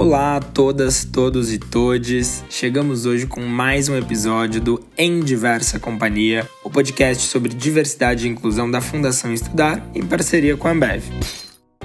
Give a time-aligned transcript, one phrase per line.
[0.00, 2.42] Olá a todas, todos e todes.
[2.48, 8.30] Chegamos hoje com mais um episódio do Em Diversa Companhia, o podcast sobre diversidade e
[8.30, 11.02] inclusão da Fundação Estudar em parceria com a Ambev.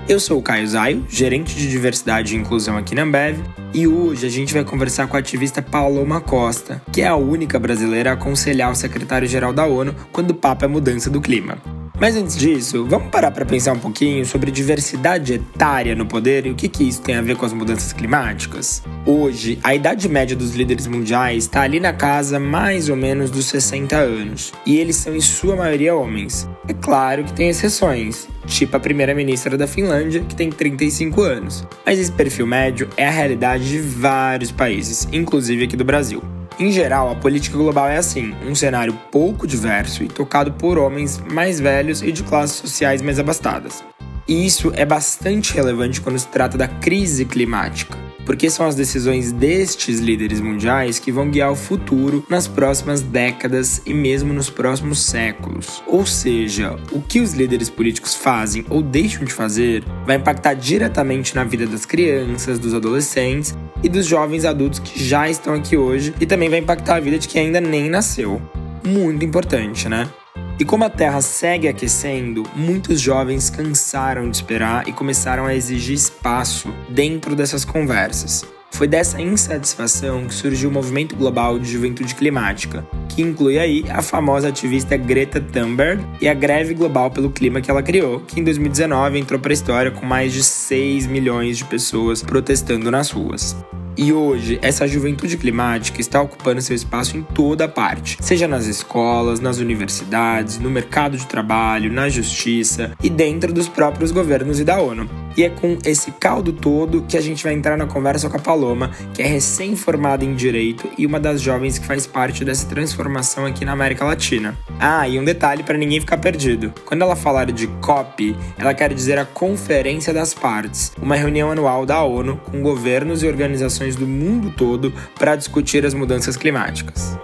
[0.07, 3.37] Eu sou o Caio Zaio, gerente de diversidade e inclusão aqui na Ambev,
[3.73, 7.59] e hoje a gente vai conversar com a ativista Paloma Costa, que é a única
[7.59, 11.57] brasileira a aconselhar o secretário-geral da ONU quando o papo é mudança do clima.
[11.99, 16.49] Mas antes disso, vamos parar para pensar um pouquinho sobre diversidade etária no poder e
[16.49, 18.83] o que, que isso tem a ver com as mudanças climáticas?
[19.05, 23.45] Hoje, a idade média dos líderes mundiais está ali na casa mais ou menos dos
[23.45, 26.49] 60 anos, e eles são em sua maioria homens.
[26.67, 31.65] É claro que tem exceções, tipo a primeira-ministra da Finlândia, que tem 35 anos.
[31.85, 36.21] Mas esse perfil médio é a realidade de vários países, inclusive aqui do Brasil.
[36.57, 41.21] Em geral, a política global é assim: um cenário pouco diverso e tocado por homens
[41.31, 43.83] mais velhos e de classes sociais mais abastadas.
[44.27, 49.31] E isso é bastante relevante quando se trata da crise climática porque são as decisões
[49.31, 54.99] destes líderes mundiais que vão guiar o futuro nas próximas décadas e mesmo nos próximos
[54.99, 55.83] séculos.
[55.87, 61.35] Ou seja, o que os líderes políticos fazem ou deixam de fazer vai impactar diretamente
[61.35, 66.13] na vida das crianças, dos adolescentes e dos jovens adultos que já estão aqui hoje
[66.19, 68.41] e também vai impactar a vida de quem ainda nem nasceu.
[68.83, 70.09] Muito importante, né?
[70.57, 75.95] E como a Terra segue aquecendo, muitos jovens cansaram de esperar e começaram a exigir
[75.95, 78.45] espaço dentro dessas conversas.
[78.71, 84.01] Foi dessa insatisfação que surgiu o movimento global de juventude climática, que inclui aí a
[84.01, 88.43] famosa ativista Greta Thunberg e a greve global pelo clima que ela criou, que em
[88.43, 93.55] 2019 entrou para a história com mais de 6 milhões de pessoas protestando nas ruas.
[93.97, 99.39] E hoje, essa juventude climática está ocupando seu espaço em toda parte, seja nas escolas,
[99.39, 104.81] nas universidades, no mercado de trabalho, na justiça e dentro dos próprios governos e da
[104.81, 105.24] ONU.
[105.37, 108.39] E é com esse caldo todo que a gente vai entrar na conversa com a
[108.39, 113.45] Paloma, que é recém-formada em Direito e uma das jovens que faz parte dessa transformação
[113.45, 114.57] aqui na América Latina.
[114.79, 116.73] Ah, e um detalhe para ninguém ficar perdido.
[116.85, 121.85] Quando ela falar de COP, ela quer dizer a Conferência das Partes, uma reunião anual
[121.85, 127.17] da ONU com governos e organizações do mundo todo para discutir as mudanças climáticas.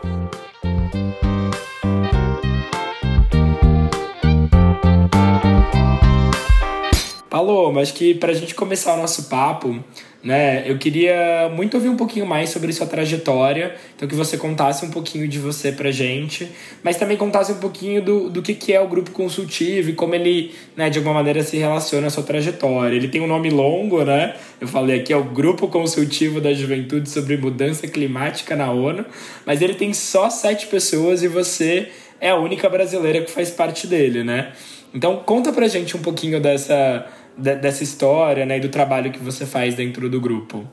[7.41, 9.83] Paloma, acho que para a gente começar o nosso papo,
[10.23, 14.85] né, eu queria muito ouvir um pouquinho mais sobre sua trajetória, então que você contasse
[14.85, 16.47] um pouquinho de você pra gente,
[16.83, 20.13] mas também contasse um pouquinho do, do que, que é o grupo consultivo e como
[20.13, 22.95] ele, né, de alguma maneira se relaciona à sua trajetória.
[22.95, 24.35] Ele tem um nome longo, né?
[24.59, 29.03] Eu falei aqui, é o Grupo Consultivo da Juventude sobre Mudança Climática na ONU,
[29.47, 33.87] mas ele tem só sete pessoas e você é a única brasileira que faz parte
[33.87, 34.51] dele, né?
[34.93, 37.07] Então conta pra gente um pouquinho dessa
[37.41, 40.69] dessa história né, e do trabalho que você faz dentro do grupo.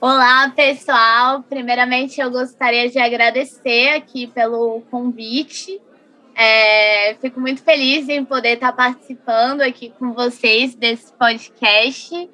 [0.00, 1.42] Olá, pessoal.
[1.42, 5.80] Primeiramente, eu gostaria de agradecer aqui pelo convite.
[6.34, 12.30] É, fico muito feliz em poder estar participando aqui com vocês desse podcast.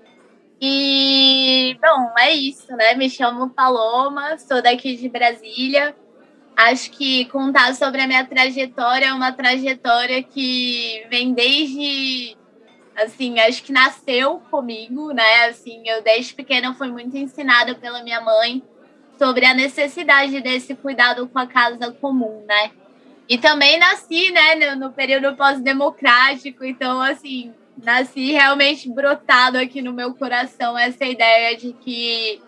[0.60, 2.94] E, bom, é isso, né?
[2.94, 5.94] Me chamo Paloma, sou daqui de Brasília.
[6.56, 12.36] Acho que contar sobre a minha trajetória é uma trajetória que vem desde
[12.96, 15.46] assim, acho que nasceu comigo, né?
[15.46, 18.62] Assim, eu desde pequena fui muito ensinada pela minha mãe
[19.18, 22.70] sobre a necessidade desse cuidado com a casa comum, né?
[23.28, 30.14] E também nasci, né, no, período pós-democrático, então, assim, nasci realmente brotado aqui no meu
[30.14, 32.40] coração essa ideia de que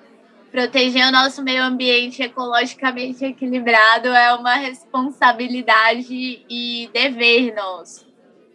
[0.52, 8.06] proteger o nosso meio ambiente ecologicamente equilibrado é uma responsabilidade e dever nosso.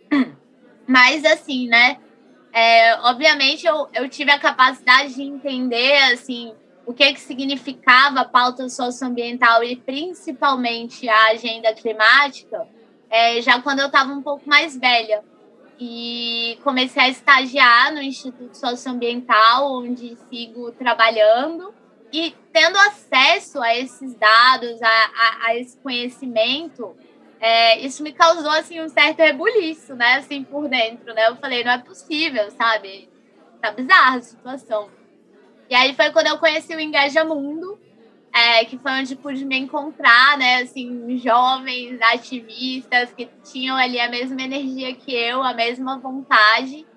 [0.87, 1.97] Mas, assim, né?
[2.51, 6.53] É, obviamente, eu, eu tive a capacidade de entender, assim,
[6.85, 12.67] o que, que significava a pauta socioambiental e principalmente a agenda climática,
[13.09, 15.23] é, já quando eu estava um pouco mais velha.
[15.79, 21.73] E comecei a estagiar no Instituto Socioambiental, onde sigo trabalhando.
[22.11, 26.95] E tendo acesso a esses dados, a, a, a esse conhecimento,
[27.45, 31.27] é, isso me causou assim um certo rebuliço, né, assim por dentro, né?
[31.27, 33.09] Eu falei, não é possível, sabe?
[33.61, 34.89] Tá bizarra a situação.
[35.69, 37.77] E aí foi quando eu conheci o Engaja Mundo,
[38.33, 44.07] é, que foi onde pude me encontrar, né, assim, jovens ativistas que tinham ali a
[44.07, 46.87] mesma energia que eu, a mesma vontade.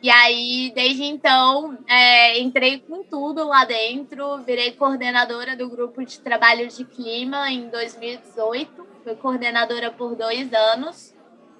[0.00, 6.20] E aí, desde então, é, entrei com tudo lá dentro, virei coordenadora do grupo de
[6.20, 11.14] trabalho de clima em 2018 fui coordenadora por dois anos.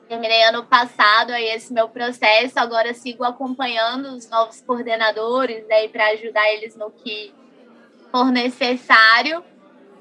[0.07, 5.93] Terminei ano passado aí esse meu processo, agora sigo acompanhando os novos coordenadores daí né,
[5.93, 7.33] para ajudar eles no que
[8.11, 9.43] for necessário.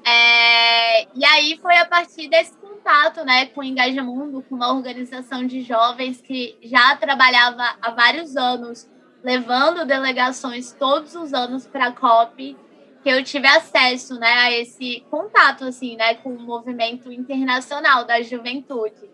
[0.04, 5.46] É, e aí foi a partir desse contato né, com o Engajamundo, com uma organização
[5.46, 8.88] de jovens que já trabalhava há vários anos,
[9.22, 12.56] levando delegações todos os anos para a COP,
[13.02, 18.22] que eu tive acesso né, a esse contato assim, né, com o movimento internacional da
[18.22, 19.10] juventude.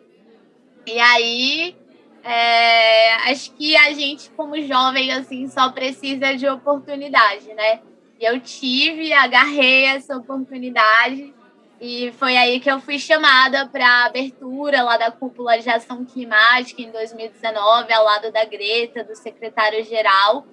[0.86, 1.76] E aí,
[2.22, 7.80] é, acho que a gente, como jovem, assim, só precisa de oportunidade, né?
[8.20, 11.34] eu tive, agarrei essa oportunidade
[11.80, 16.04] e foi aí que eu fui chamada para a abertura lá da cúpula de ação
[16.04, 20.46] climática em 2019, ao lado da Greta, do secretário-geral.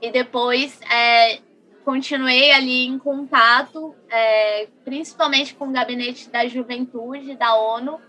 [0.00, 1.40] E depois é,
[1.84, 8.00] continuei ali em contato, é, principalmente com o Gabinete da Juventude da ONU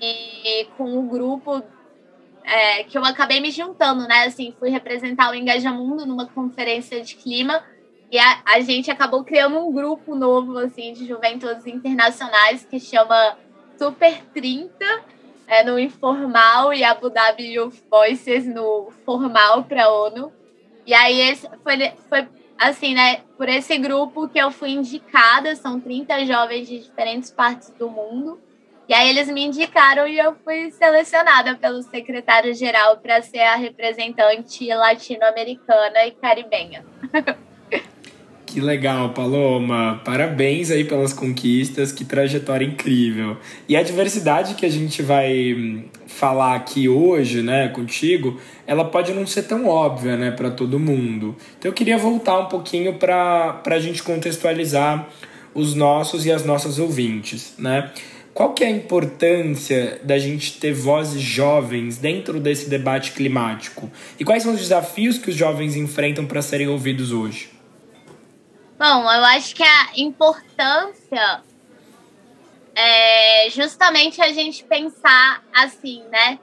[0.00, 1.62] e com o grupo
[2.44, 4.24] é, que eu acabei me juntando, né?
[4.24, 7.62] Assim, fui representar o Engajamundo numa conferência de clima
[8.12, 13.38] e a, a gente acabou criando um grupo novo, assim, de juventudes internacionais que chama
[13.78, 14.70] Super 30,
[15.46, 20.30] é, no informal, e Abu Dhabi Youth Voices no formal para a ONU.
[20.84, 22.28] E aí esse foi, foi
[22.58, 27.70] assim, né, por esse grupo que eu fui indicada, são 30 jovens de diferentes partes
[27.78, 28.38] do mundo.
[28.90, 34.68] E aí eles me indicaram e eu fui selecionada pelo secretário-geral para ser a representante
[34.68, 36.84] latino-americana e caribenha.
[38.52, 40.02] Que legal, Paloma.
[40.04, 43.38] Parabéns aí pelas conquistas, que trajetória incrível.
[43.66, 49.10] E a diversidade que a gente vai hum, falar aqui hoje, né, contigo, ela pode
[49.14, 51.34] não ser tão óbvia, né, para todo mundo.
[51.58, 55.08] Então eu queria voltar um pouquinho para a gente contextualizar
[55.54, 57.90] os nossos e as nossas ouvintes, né?
[58.34, 63.90] Qual que é a importância da gente ter vozes jovens dentro desse debate climático?
[64.20, 67.51] E quais são os desafios que os jovens enfrentam para serem ouvidos hoje?
[68.78, 71.42] Bom, eu acho que a importância
[72.74, 76.38] é justamente a gente pensar assim, né?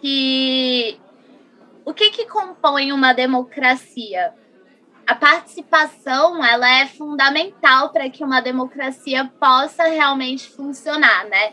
[0.00, 0.98] Que
[1.84, 4.32] o que, que compõe uma democracia?
[5.06, 11.52] A participação ela é fundamental para que uma democracia possa realmente funcionar, né?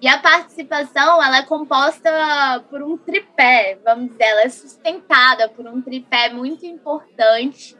[0.00, 5.66] E a participação ela é composta por um tripé, vamos dizer, ela é sustentada por
[5.66, 7.76] um tripé muito importante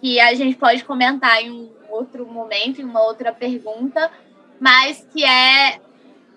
[0.00, 4.10] que a gente pode comentar em um outro momento, em uma outra pergunta,
[4.58, 5.80] mas que é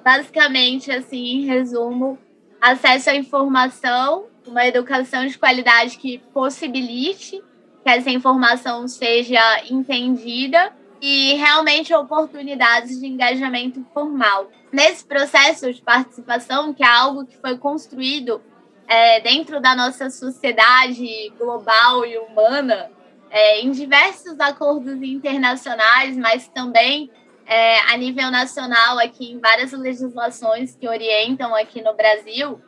[0.03, 2.17] basicamente, assim, em resumo,
[2.61, 7.41] acesso à informação, uma educação de qualidade que possibilite
[7.83, 14.49] que essa informação seja entendida e realmente oportunidades de engajamento formal.
[14.71, 18.41] Nesse processo de participação, que é algo que foi construído
[18.87, 22.89] é, dentro da nossa sociedade global e humana,
[23.33, 27.09] é, em diversos acordos internacionais, mas também
[27.47, 32.61] é, a nível nacional, aqui em várias legislações que orientam aqui no Brasil,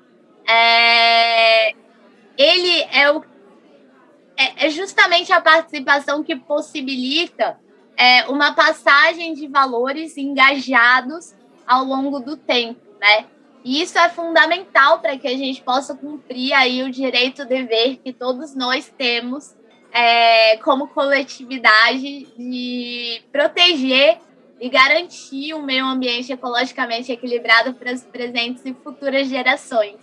[0.48, 1.70] é,
[2.36, 3.24] ele é, o,
[4.36, 7.60] é, é, justamente a participação que possibilita
[7.96, 11.36] é, uma passagem de valores engajados
[11.68, 13.28] ao longo do tempo, né?
[13.64, 18.56] E isso é fundamental para que a gente possa cumprir aí o direito-dever que todos
[18.56, 19.56] nós temos
[19.96, 24.18] é, como coletividade de proteger
[24.60, 29.96] e garantir um meio ambiente ecologicamente equilibrado para as presentes e futuras gerações.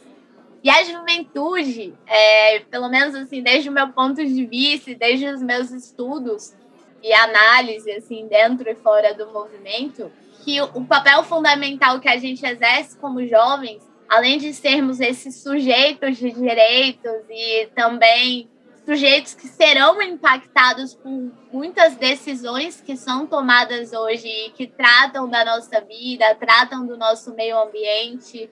[0.64, 5.42] E a juventude, é, pelo menos assim, desde o meu ponto de vista, desde os
[5.42, 6.54] meus estudos
[7.02, 10.10] e análise assim dentro e fora do movimento,
[10.42, 16.16] que o papel fundamental que a gente exerce como jovens, além de sermos esses sujeitos
[16.16, 18.48] de direitos e também
[18.84, 25.80] sujeitos que serão impactados por muitas decisões que são tomadas hoje que tratam da nossa
[25.80, 28.50] vida, tratam do nosso meio ambiente,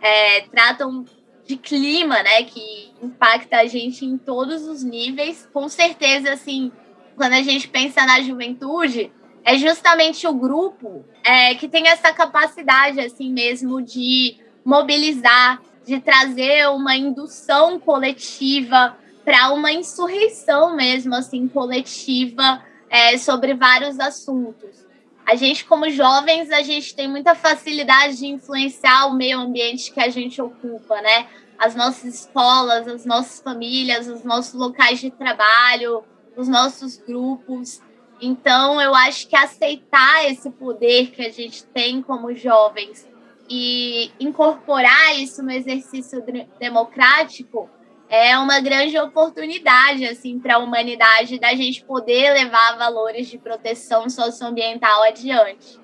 [0.00, 1.04] é, tratam
[1.44, 5.48] de clima, né, que impacta a gente em todos os níveis.
[5.52, 6.70] Com certeza, assim,
[7.16, 9.12] quando a gente pensa na juventude,
[9.44, 16.68] é justamente o grupo é, que tem essa capacidade, assim mesmo, de mobilizar, de trazer
[16.68, 24.84] uma indução coletiva, para uma insurreição mesmo, assim, coletiva é, sobre vários assuntos.
[25.24, 30.00] A gente, como jovens, a gente tem muita facilidade de influenciar o meio ambiente que
[30.00, 31.28] a gente ocupa, né?
[31.58, 36.02] As nossas escolas, as nossas famílias, os nossos locais de trabalho,
[36.36, 37.80] os nossos grupos.
[38.20, 43.08] Então, eu acho que aceitar esse poder que a gente tem como jovens
[43.48, 46.24] e incorporar isso no exercício
[46.58, 47.70] democrático
[48.12, 54.10] é uma grande oportunidade assim para a humanidade da gente poder levar valores de proteção
[54.10, 55.80] socioambiental adiante.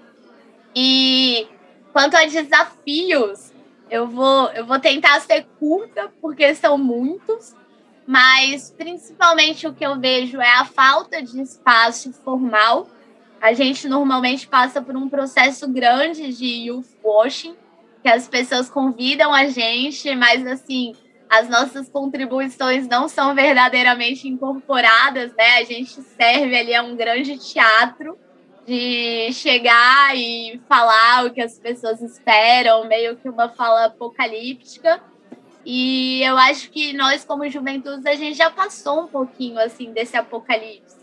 [0.77, 1.49] E
[1.91, 3.51] quanto a desafios,
[3.91, 7.57] eu vou eu vou tentar ser curta porque são muitos,
[8.07, 12.91] mas principalmente o que eu vejo é a falta de espaço formal.
[13.41, 17.57] A gente normalmente passa por um processo grande de youth washing,
[18.03, 20.95] que as pessoas convidam a gente, mas assim,
[21.29, 25.59] as nossas contribuições não são verdadeiramente incorporadas, né?
[25.59, 28.19] A gente serve ali a um grande teatro
[28.67, 35.03] de chegar e falar o que as pessoas esperam, meio que uma fala apocalíptica.
[35.65, 40.17] E eu acho que nós, como juventude, a gente já passou um pouquinho assim desse
[40.17, 40.97] apocalipse.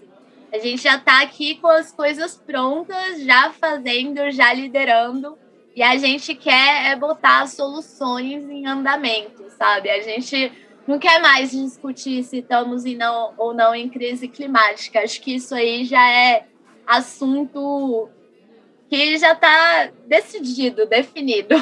[0.51, 5.37] A gente já está aqui com as coisas prontas, já fazendo, já liderando.
[5.75, 9.89] E a gente quer é botar soluções em andamento, sabe?
[9.89, 10.49] A gente
[10.87, 15.01] não quer mais discutir se estamos em não, ou não em crise climática.
[15.01, 16.45] Acho que isso aí já é
[16.87, 18.07] assunto
[18.89, 21.55] que já está decidido, definido.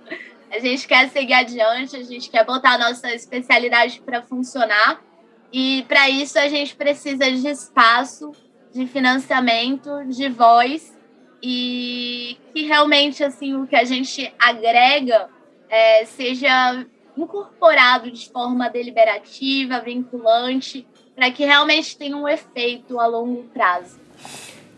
[0.50, 5.04] a gente quer seguir adiante, a gente quer botar a nossa especialidade para funcionar.
[5.52, 8.32] E para isso a gente precisa de espaço,
[8.72, 10.97] de financiamento, de voz
[11.42, 15.28] e que realmente assim o que a gente agrega
[15.68, 16.84] é, seja
[17.16, 23.98] incorporado de forma deliberativa, vinculante, para que realmente tenha um efeito a longo prazo.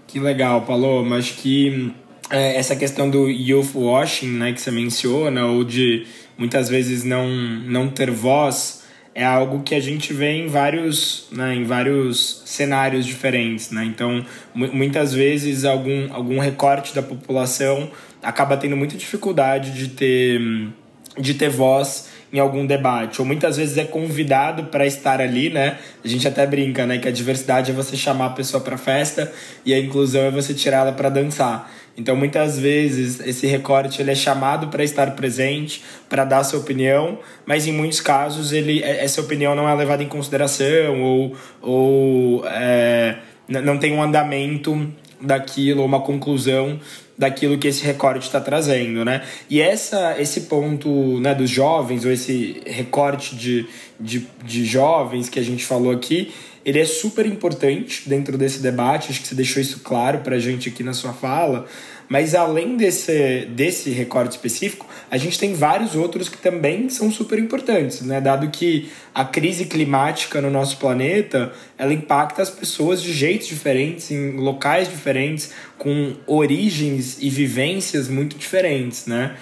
[0.07, 1.19] Que legal, Paloma.
[1.19, 1.93] Acho que
[2.31, 6.07] é, essa questão do youth washing, né, que você menciona, ou de
[6.38, 8.80] muitas vezes não, não ter voz,
[9.14, 13.71] é algo que a gente vê em vários, né, em vários cenários diferentes.
[13.71, 13.85] Né?
[13.85, 14.25] Então,
[14.55, 17.90] muitas vezes, algum, algum recorte da população
[18.23, 20.40] acaba tendo muita dificuldade de ter,
[21.19, 25.79] de ter voz em algum debate, ou muitas vezes é convidado para estar ali, né?
[26.05, 29.33] A gente até brinca, né, que a diversidade é você chamar a pessoa para festa
[29.67, 31.69] e a inclusão é você tirar ela para dançar.
[31.97, 37.19] Então, muitas vezes, esse recorte ele é chamado para estar presente, para dar sua opinião,
[37.45, 42.47] mas em muitos casos ele, é, essa opinião não é levada em consideração ou, ou
[42.47, 43.17] é,
[43.49, 44.89] não tem um andamento
[45.21, 46.81] daquilo, uma conclusão
[47.19, 49.23] daquilo que esse recorte está trazendo, né?
[49.51, 53.67] E essa, esse ponto né, dos jovens, ou esse recorte de,
[53.99, 56.33] de, de jovens que a gente falou aqui,
[56.71, 60.39] ele é super importante dentro desse debate, acho que você deixou isso claro para a
[60.39, 61.67] gente aqui na sua fala,
[62.09, 67.39] mas além desse, desse recorte específico, a gente tem vários outros que também são super
[67.39, 68.21] importantes, né?
[68.21, 74.11] Dado que a crise climática no nosso planeta, ela impacta as pessoas de jeitos diferentes,
[74.12, 79.37] em locais diferentes, com origens e vivências muito diferentes, né?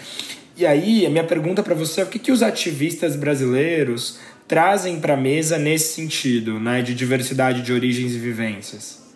[0.58, 4.18] E aí, a minha pergunta para você é o que, que os ativistas brasileiros
[4.48, 9.06] trazem para a mesa nesse sentido, né, de diversidade de origens e vivências?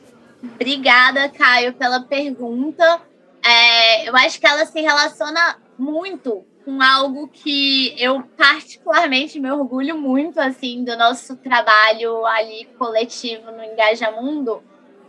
[0.43, 3.01] Obrigada, Caio, pela pergunta.
[3.45, 9.99] É, eu acho que ela se relaciona muito com algo que eu particularmente me orgulho
[9.99, 14.63] muito assim do nosso trabalho ali coletivo no Engajamundo,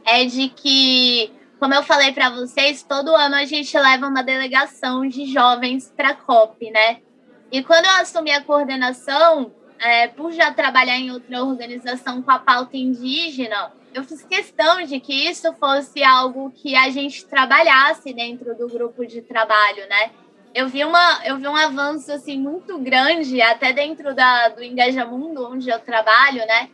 [0.05, 5.07] é de que, como eu falei para vocês, todo ano a gente leva uma delegação
[5.07, 7.01] de jovens para a COP, né?
[7.51, 12.39] E quando eu assumi a coordenação, é, por já trabalhar em outra organização com a
[12.39, 18.55] pauta indígena, eu fiz questão de que isso fosse algo que a gente trabalhasse dentro
[18.55, 20.11] do grupo de trabalho, né?
[20.53, 25.47] Eu vi, uma, eu vi um avanço assim muito grande, até dentro da, do Engajamundo,
[25.47, 26.69] onde eu trabalho, né?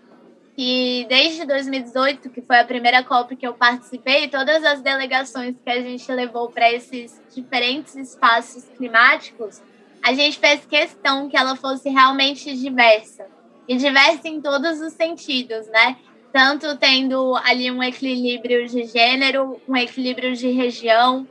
[0.56, 5.70] Que desde 2018, que foi a primeira COP que eu participei, todas as delegações que
[5.70, 9.62] a gente levou para esses diferentes espaços climáticos,
[10.04, 13.28] a gente fez questão que ela fosse realmente diversa.
[13.68, 15.98] E diversa em todos os sentidos, né?
[16.32, 21.28] Tanto tendo ali um equilíbrio de gênero, um equilíbrio de região,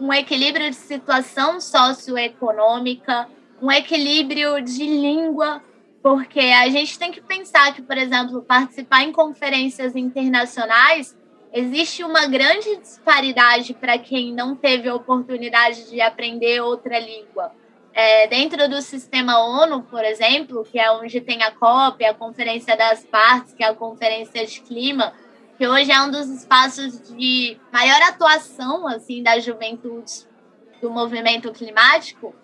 [0.00, 3.28] um equilíbrio de situação socioeconômica,
[3.60, 5.62] um equilíbrio de língua,
[6.02, 11.16] porque a gente tem que pensar que, por exemplo, participar em conferências internacionais
[11.52, 17.52] existe uma grande disparidade para quem não teve a oportunidade de aprender outra língua.
[17.94, 22.76] É, dentro do sistema ONU, por exemplo, que é onde tem a COP, a Conferência
[22.76, 25.12] das Partes, que é a Conferência de Clima,
[25.58, 30.26] que hoje é um dos espaços de maior atuação assim da juventude
[30.80, 32.34] do movimento climático,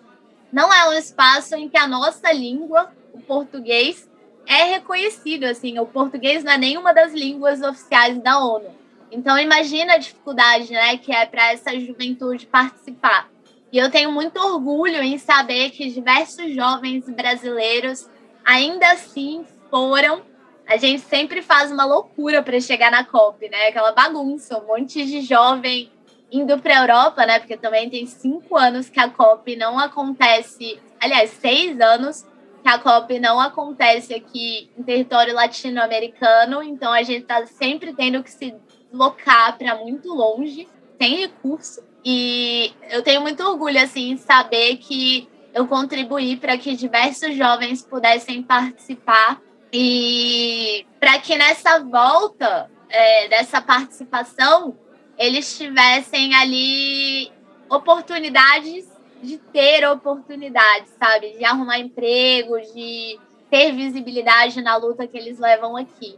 [0.51, 4.09] não é um espaço em que a nossa língua, o português,
[4.47, 5.77] é reconhecido assim.
[5.79, 8.69] O português não é nenhuma das línguas oficiais da ONU.
[9.11, 13.29] Então imagina a dificuldade, né, que é para essa juventude participar.
[13.71, 18.09] E eu tenho muito orgulho em saber que diversos jovens brasileiros
[18.43, 20.23] ainda assim foram.
[20.67, 23.67] A gente sempre faz uma loucura para chegar na COP, né?
[23.67, 25.91] Aquela bagunça, um monte de jovem
[26.31, 27.39] indo para a Europa, né?
[27.39, 30.79] Porque também tem cinco anos que a COP não acontece.
[30.99, 32.25] Aliás, seis anos
[32.61, 36.61] que a COP não acontece aqui em território latino-americano.
[36.61, 38.55] Então a gente está sempre tendo que se
[38.91, 40.67] deslocar para muito longe,
[40.99, 41.88] sem recurso.
[42.03, 47.81] E eu tenho muito orgulho assim em saber que eu contribuí para que diversos jovens
[47.81, 49.41] pudessem participar
[49.71, 54.77] e para que nessa volta é, dessa participação
[55.17, 57.31] eles tivessem ali
[57.69, 58.87] oportunidades
[59.21, 61.37] de ter oportunidades, sabe?
[61.37, 66.17] De arrumar emprego, de ter visibilidade na luta que eles levam aqui.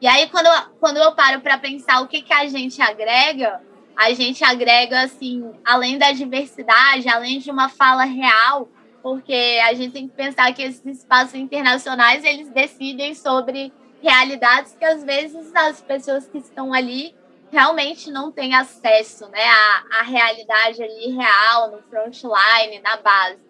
[0.00, 0.48] E aí, quando
[0.78, 3.62] quando eu paro para pensar o que, que a gente agrega,
[3.96, 8.68] a gente agrega, assim, além da diversidade, além de uma fala real,
[9.02, 13.72] porque a gente tem que pensar que esses espaços internacionais, eles decidem sobre
[14.02, 17.14] realidades que, às vezes, as pessoas que estão ali
[17.50, 23.44] realmente não têm acesso, né, à, à realidade ali real, no frontline, na base.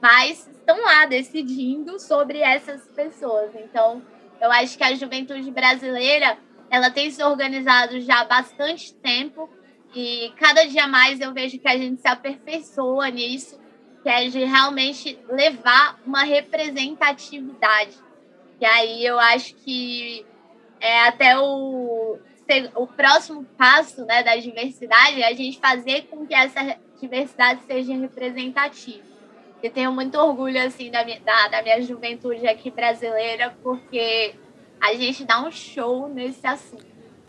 [0.00, 3.54] Mas estão lá decidindo sobre essas pessoas.
[3.54, 4.02] Então,
[4.40, 6.38] eu acho que a juventude brasileira,
[6.70, 9.48] ela tem se organizado já há bastante tempo
[9.94, 13.60] e cada dia mais eu vejo que a gente se aperfeiçoa nisso,
[14.02, 17.96] que é de realmente levar uma representatividade.
[18.60, 20.26] E aí eu acho que
[20.80, 22.18] é até o,
[22.74, 27.94] o próximo passo né, da diversidade é a gente fazer com que essa diversidade seja
[27.94, 29.14] representativa.
[29.62, 34.34] Eu tenho muito orgulho assim da minha, da, da minha juventude aqui brasileira, porque
[34.80, 36.84] a gente dá um show nesse assunto.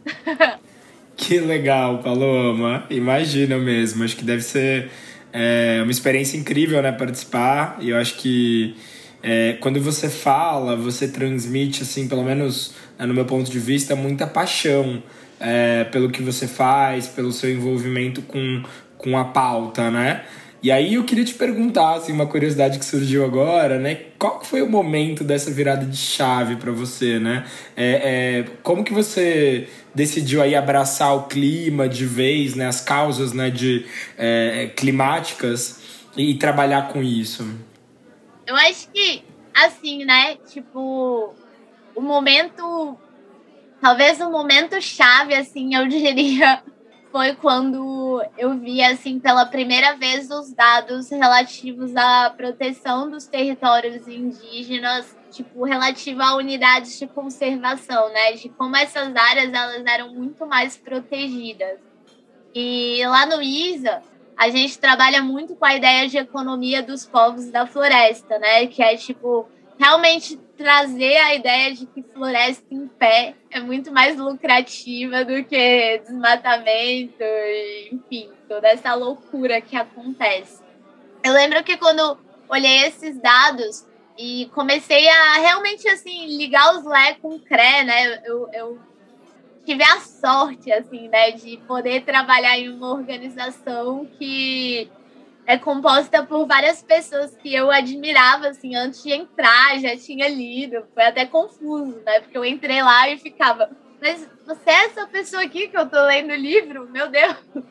[1.17, 2.85] Que legal, Paloma.
[2.89, 4.03] Imagina mesmo.
[4.03, 4.89] Acho que deve ser
[5.31, 6.91] é, uma experiência incrível, né?
[6.91, 7.77] Participar.
[7.79, 8.75] E eu acho que
[9.23, 13.95] é, quando você fala, você transmite, assim, pelo menos né, no meu ponto de vista,
[13.95, 15.01] muita paixão
[15.39, 18.63] é, pelo que você faz, pelo seu envolvimento com,
[18.97, 20.23] com a pauta, né?
[20.65, 24.05] E aí eu queria te perguntar, assim, uma curiosidade que surgiu agora, né?
[24.17, 27.45] Qual foi o momento dessa virada de chave para você, né?
[27.77, 32.65] É, é, como que você decidiu aí abraçar o clima de vez, né?
[32.65, 33.51] As causas, né?
[33.51, 33.85] De
[34.17, 35.81] é, climáticas
[36.17, 37.47] e trabalhar com isso?
[38.47, 39.23] Eu acho que,
[39.53, 40.37] assim, né?
[40.51, 41.35] Tipo,
[41.95, 42.97] o momento...
[43.79, 46.63] Talvez o momento chave, assim, eu diria
[47.15, 54.05] foi quando eu vi, assim, pela primeira vez os dados relativos à proteção dos territórios
[54.05, 58.33] indígenas, tipo, relativo a unidades de conservação, né?
[58.33, 61.79] De como essas áreas, elas eram muito mais protegidas.
[62.53, 64.01] E lá no ISA,
[64.35, 68.67] a gente trabalha muito com a ideia de economia dos povos da floresta, né?
[68.67, 69.47] Que é, tipo,
[69.79, 75.99] realmente trazer a ideia de que floresta em pé é muito mais lucrativa do que
[75.99, 77.23] desmatamento,
[77.91, 80.63] enfim, toda essa loucura que acontece.
[81.23, 83.85] Eu lembro que quando olhei esses dados
[84.17, 88.21] e comecei a realmente assim ligar os Lé com o CRE, né?
[88.25, 88.79] Eu, eu
[89.65, 94.89] tive a sorte assim, né, de poder trabalhar em uma organização que
[95.47, 100.85] é composta por várias pessoas que eu admirava, assim, antes de entrar, já tinha lido.
[100.93, 102.19] Foi até confuso, né?
[102.21, 103.69] Porque eu entrei lá e ficava,
[104.01, 106.89] mas você é essa pessoa aqui que eu tô lendo o livro?
[106.89, 107.35] Meu Deus!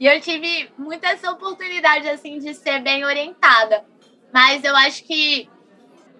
[0.00, 3.84] E eu tive muita essa oportunidade, assim, de ser bem orientada.
[4.32, 5.48] Mas eu acho que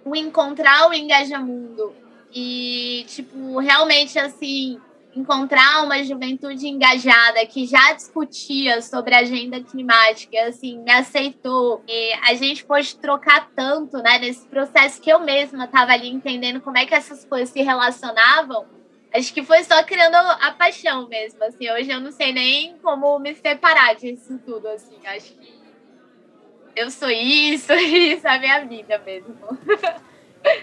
[0.04, 1.92] o encontrar o engajamundo
[2.32, 4.80] e, tipo, realmente, assim,
[5.14, 11.82] encontrar uma juventude engajada que já discutia sobre a agenda climática, assim, me aceitou.
[11.86, 16.60] E a gente pôde trocar tanto, né, nesse processo que eu mesma estava ali entendendo
[16.60, 18.66] como é que essas coisas se relacionavam.
[19.14, 21.70] Acho que foi só criando a paixão mesmo, assim.
[21.70, 24.96] Hoje eu não sei nem como me separar disso tudo, assim.
[25.06, 25.52] Acho que
[26.74, 29.36] eu sou isso, isso é a minha vida mesmo.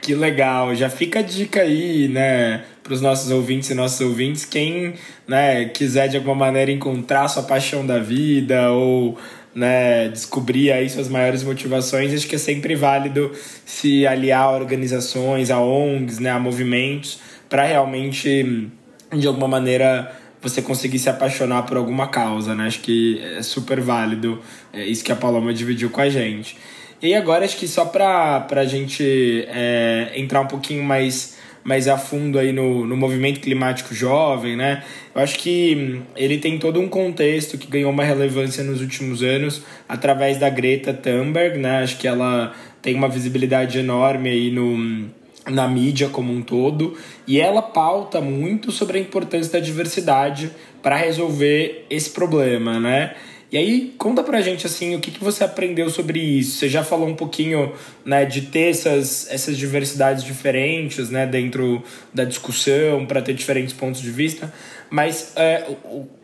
[0.02, 4.44] Que legal, já fica a dica aí, né, para os nossos ouvintes e nossos ouvintes,
[4.44, 4.94] quem,
[5.28, 9.18] né, quiser de alguma maneira encontrar sua paixão da vida ou,
[9.54, 13.32] né, descobrir aí suas maiores motivações, acho que é sempre válido
[13.66, 18.70] se aliar a organizações, a ONGs, né, a movimentos, para realmente,
[19.14, 20.12] de alguma maneira,
[20.42, 22.68] você conseguir se apaixonar por alguma causa, né?
[22.68, 26.58] Acho que é super válido é isso que a Paloma dividiu com a gente.
[27.02, 31.98] E agora acho que só para a gente é, entrar um pouquinho mais mais a
[31.98, 34.84] fundo aí no, no movimento climático jovem, né?
[35.14, 39.62] Eu acho que ele tem todo um contexto que ganhou uma relevância nos últimos anos
[39.88, 41.84] através da Greta Thunberg, né?
[41.84, 45.10] Acho que ela tem uma visibilidade enorme aí no,
[45.48, 50.96] na mídia como um todo e ela pauta muito sobre a importância da diversidade para
[50.96, 53.16] resolver esse problema, né?
[53.52, 56.58] E aí, conta pra gente, assim, o que, que você aprendeu sobre isso?
[56.58, 57.74] Você já falou um pouquinho,
[58.06, 61.84] né, de ter essas, essas diversidades diferentes, né, dentro
[62.14, 64.54] da discussão, para ter diferentes pontos de vista,
[64.88, 65.68] mas é,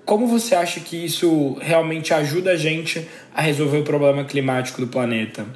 [0.05, 4.87] como você acha que isso realmente ajuda a gente a resolver o problema climático do
[4.87, 5.47] planeta?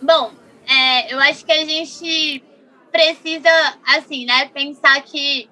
[0.00, 0.32] Bom,
[0.66, 2.42] é, eu acho que a gente
[2.90, 3.50] precisa,
[3.86, 5.46] assim, né, pensar que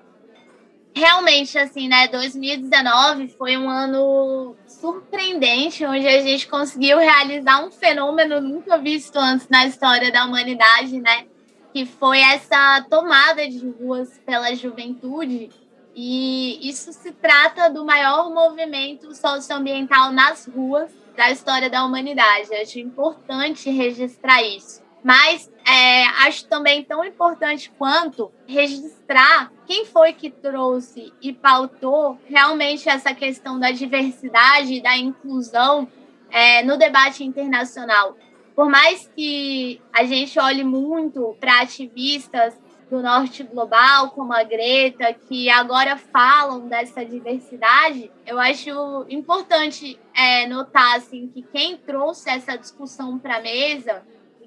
[0.95, 8.41] realmente, assim, né, 2019 foi um ano surpreendente, onde a gente conseguiu realizar um fenômeno
[8.41, 11.27] nunca visto antes na história da humanidade, né?
[11.73, 15.51] Que foi essa tomada de ruas pela juventude.
[15.95, 22.55] E isso se trata do maior movimento socioambiental nas ruas da história da humanidade.
[22.55, 24.83] Acho importante registrar isso.
[25.03, 32.89] Mas é, acho também tão importante quanto registrar quem foi que trouxe e pautou realmente
[32.89, 35.89] essa questão da diversidade e da inclusão
[36.31, 38.17] é, no debate internacional.
[38.55, 42.59] Por mais que a gente olhe muito para ativistas
[42.91, 50.47] do norte global, como a Greta, que agora falam dessa diversidade, eu acho importante é,
[50.49, 54.03] notar assim, que quem trouxe essa discussão para a mesa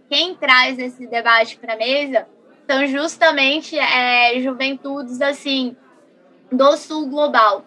[0.10, 2.28] quem traz esse debate para a mesa
[2.68, 5.76] são justamente é, juventudes assim
[6.52, 7.66] do sul global.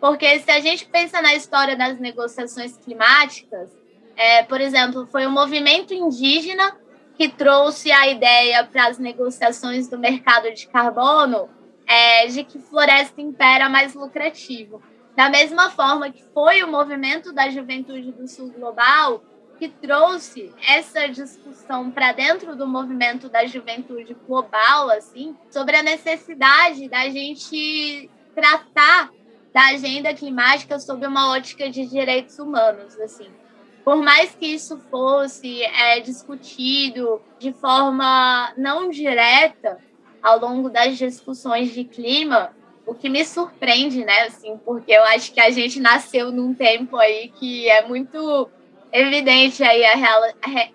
[0.00, 3.70] Porque se a gente pensa na história das negociações climáticas,
[4.16, 6.76] é, por exemplo, foi o movimento indígena
[7.16, 11.48] que trouxe a ideia para as negociações do mercado de carbono
[11.86, 14.82] é, de que floresta impera mais lucrativo.
[15.16, 19.22] Da mesma forma que foi o movimento da juventude do sul global
[19.64, 26.86] que trouxe essa discussão para dentro do movimento da juventude global, assim, sobre a necessidade
[26.86, 29.10] da gente tratar
[29.54, 33.28] da agenda climática sob uma ótica de direitos humanos, assim.
[33.82, 39.78] Por mais que isso fosse é, discutido de forma não direta
[40.22, 42.54] ao longo das discussões de clima,
[42.86, 46.98] o que me surpreende, né, assim, porque eu acho que a gente nasceu num tempo
[46.98, 48.50] aí que é muito
[48.94, 49.94] evidente aí a,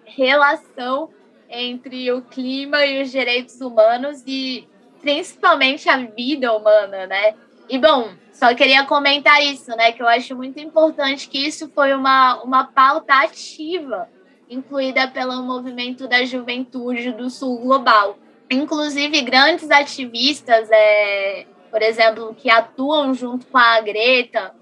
[0.03, 1.09] relação
[1.49, 4.67] entre o clima e os direitos humanos e
[5.01, 7.33] principalmente a vida humana, né?
[7.69, 9.93] E bom, só queria comentar isso, né?
[9.93, 14.09] Que eu acho muito importante que isso foi uma, uma pauta ativa,
[14.49, 18.17] incluída pelo movimento da juventude do Sul Global.
[18.51, 24.53] Inclusive, grandes ativistas, é, por exemplo, que atuam junto com a Greta,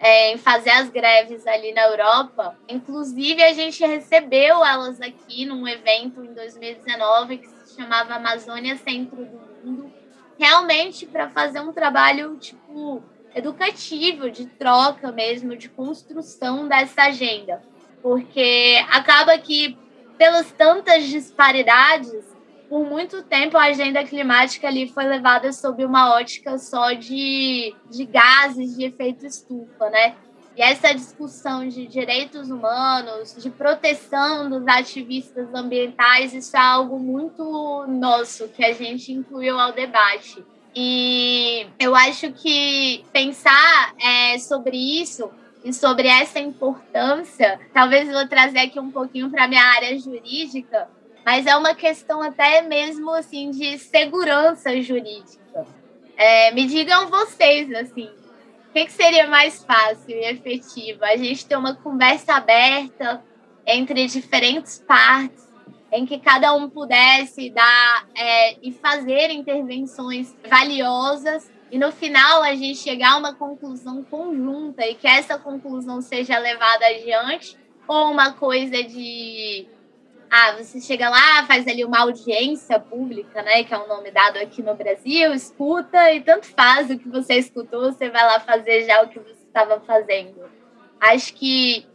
[0.00, 2.58] é, em fazer as greves ali na Europa.
[2.68, 9.24] Inclusive, a gente recebeu elas aqui num evento em 2019 que se chamava Amazônia Centro
[9.24, 9.92] do Mundo,
[10.38, 13.02] realmente para fazer um trabalho tipo
[13.34, 17.62] educativo, de troca mesmo, de construção dessa agenda.
[18.00, 19.76] Porque acaba que,
[20.16, 22.33] pelas tantas disparidades,
[22.74, 28.04] por muito tempo a agenda climática ali foi levada sob uma ótica só de, de
[28.04, 30.16] gases de efeito estufa, né?
[30.56, 37.86] E essa discussão de direitos humanos, de proteção dos ativistas ambientais, isso é algo muito
[37.86, 40.44] nosso, que a gente incluiu ao debate.
[40.74, 45.30] E eu acho que pensar é, sobre isso
[45.64, 50.88] e sobre essa importância, talvez eu vou trazer aqui um pouquinho para minha área jurídica,
[51.24, 55.66] mas é uma questão até mesmo assim de segurança jurídica.
[56.16, 58.06] É, me digam vocês assim,
[58.68, 61.04] o que, que seria mais fácil e efetivo?
[61.04, 63.22] A gente ter uma conversa aberta
[63.66, 65.44] entre diferentes partes,
[65.90, 72.54] em que cada um pudesse dar é, e fazer intervenções valiosas e no final a
[72.54, 77.56] gente chegar a uma conclusão conjunta e que essa conclusão seja levada adiante
[77.86, 79.66] ou uma coisa de
[80.36, 84.36] ah, você chega lá, faz ali uma audiência pública, né, que é um nome dado
[84.38, 88.84] aqui no Brasil, escuta e tanto faz o que você escutou, você vai lá fazer
[88.84, 90.50] já o que você estava fazendo.
[91.00, 91.86] Acho que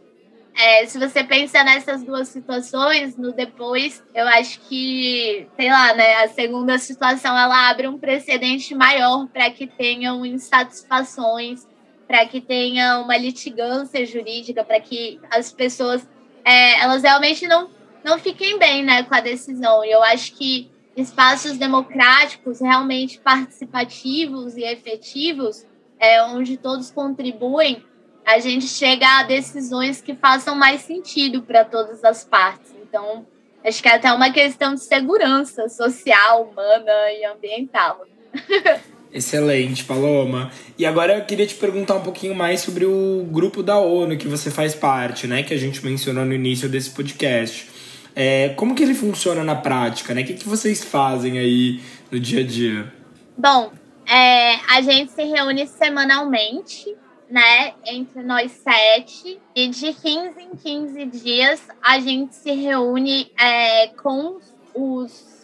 [0.56, 6.24] é, se você pensa nessas duas situações, no depois, eu acho que, sei lá, né,
[6.24, 11.68] a segunda situação ela abre um precedente maior para que tenham insatisfações,
[12.08, 16.08] para que tenha uma litigância jurídica, para que as pessoas
[16.42, 17.68] é, elas realmente não
[18.04, 19.84] não fiquem bem né, com a decisão.
[19.84, 25.64] E eu acho que espaços democráticos realmente participativos e efetivos,
[25.98, 27.84] é, onde todos contribuem,
[28.24, 32.72] a gente chega a decisões que façam mais sentido para todas as partes.
[32.82, 33.26] Então,
[33.64, 38.04] acho que é até uma questão de segurança social, humana e ambiental.
[39.12, 40.52] Excelente, Paloma.
[40.78, 44.28] E agora eu queria te perguntar um pouquinho mais sobre o grupo da ONU que
[44.28, 45.42] você faz parte, né?
[45.42, 47.68] Que a gente mencionou no início desse podcast.
[48.14, 50.22] É, como que ele funciona na prática, né?
[50.22, 52.92] O que, que vocês fazem aí no dia a dia?
[53.36, 53.72] Bom,
[54.06, 56.94] é, a gente se reúne semanalmente,
[57.30, 57.74] né?
[57.86, 59.38] Entre nós sete.
[59.54, 64.38] E de 15 em 15 dias a gente se reúne é, com
[64.74, 65.40] os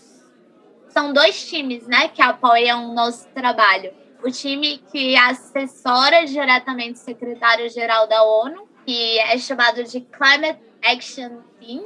[0.96, 3.92] são dois times, né, que apoiam o nosso trabalho.
[4.24, 11.40] O time que assessora diretamente o secretário-geral da ONU, que é chamado de Climate Action
[11.60, 11.84] Team,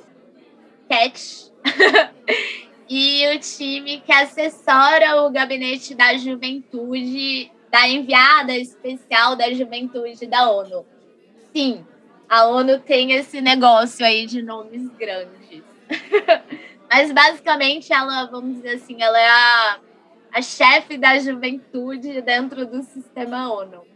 [0.90, 1.52] CATCH.
[2.90, 10.50] e o time que assessora o gabinete da juventude, da enviada especial da juventude da
[10.50, 10.84] ONU.
[11.54, 11.86] Sim,
[12.28, 15.62] a ONU tem esse negócio aí de nomes grandes.
[16.90, 19.78] Mas basicamente ela, vamos dizer assim, ela é a,
[20.32, 23.89] a chefe da juventude dentro do sistema ONU.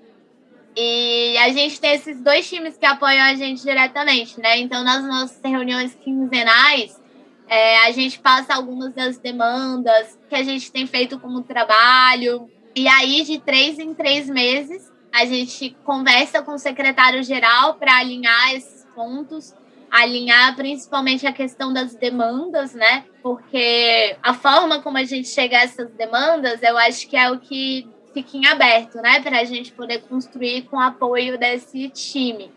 [0.76, 4.58] E a gente tem esses dois times que apoiam a gente diretamente, né?
[4.58, 7.00] Então, nas nossas reuniões quinzenais,
[7.48, 12.50] é, a gente passa algumas das demandas que a gente tem feito como trabalho.
[12.74, 18.54] E aí, de três em três meses, a gente conversa com o secretário-geral para alinhar
[18.54, 19.54] esses pontos
[19.94, 23.04] alinhar principalmente a questão das demandas, né?
[23.22, 27.38] Porque a forma como a gente chega a essas demandas, eu acho que é o
[27.38, 29.20] que fica em aberto, né?
[29.20, 32.50] Para a gente poder construir com o apoio desse time.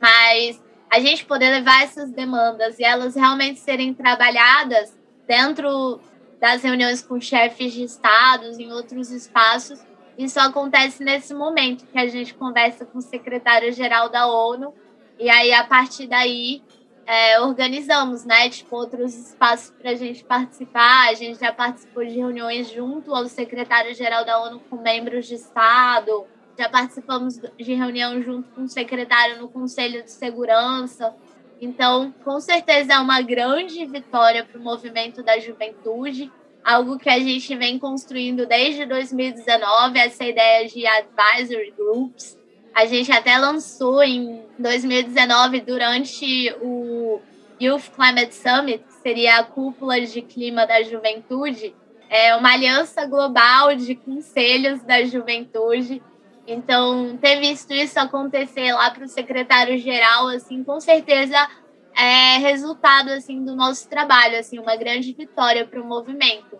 [0.00, 4.94] Mas a gente poder levar essas demandas e elas realmente serem trabalhadas
[5.26, 6.00] dentro
[6.38, 9.80] das reuniões com chefes de estados, em outros espaços,
[10.18, 14.74] isso acontece nesse momento que a gente conversa com o secretário-geral da ONU
[15.18, 16.62] e aí, a partir daí,
[17.06, 18.50] é, organizamos, né?
[18.50, 21.08] Tipo, outros espaços para a gente participar.
[21.08, 26.26] A gente já participou de reuniões junto ao secretário-geral da ONU com membros de Estado.
[26.58, 31.14] Já participamos de reunião junto com o secretário no Conselho de Segurança.
[31.60, 36.30] Então, com certeza é uma grande vitória para o movimento da juventude,
[36.62, 42.38] algo que a gente vem construindo desde 2019, essa ideia de advisory groups,
[42.76, 47.22] a gente até lançou em 2019, durante o
[47.58, 51.74] Youth Climate Summit, que seria a cúpula de clima da juventude,
[52.10, 56.02] é uma aliança global de conselhos da juventude.
[56.46, 61.48] Então, ter visto isso acontecer lá para o secretário-geral, assim, com certeza
[61.96, 66.58] é resultado assim do nosso trabalho, assim, uma grande vitória para o movimento.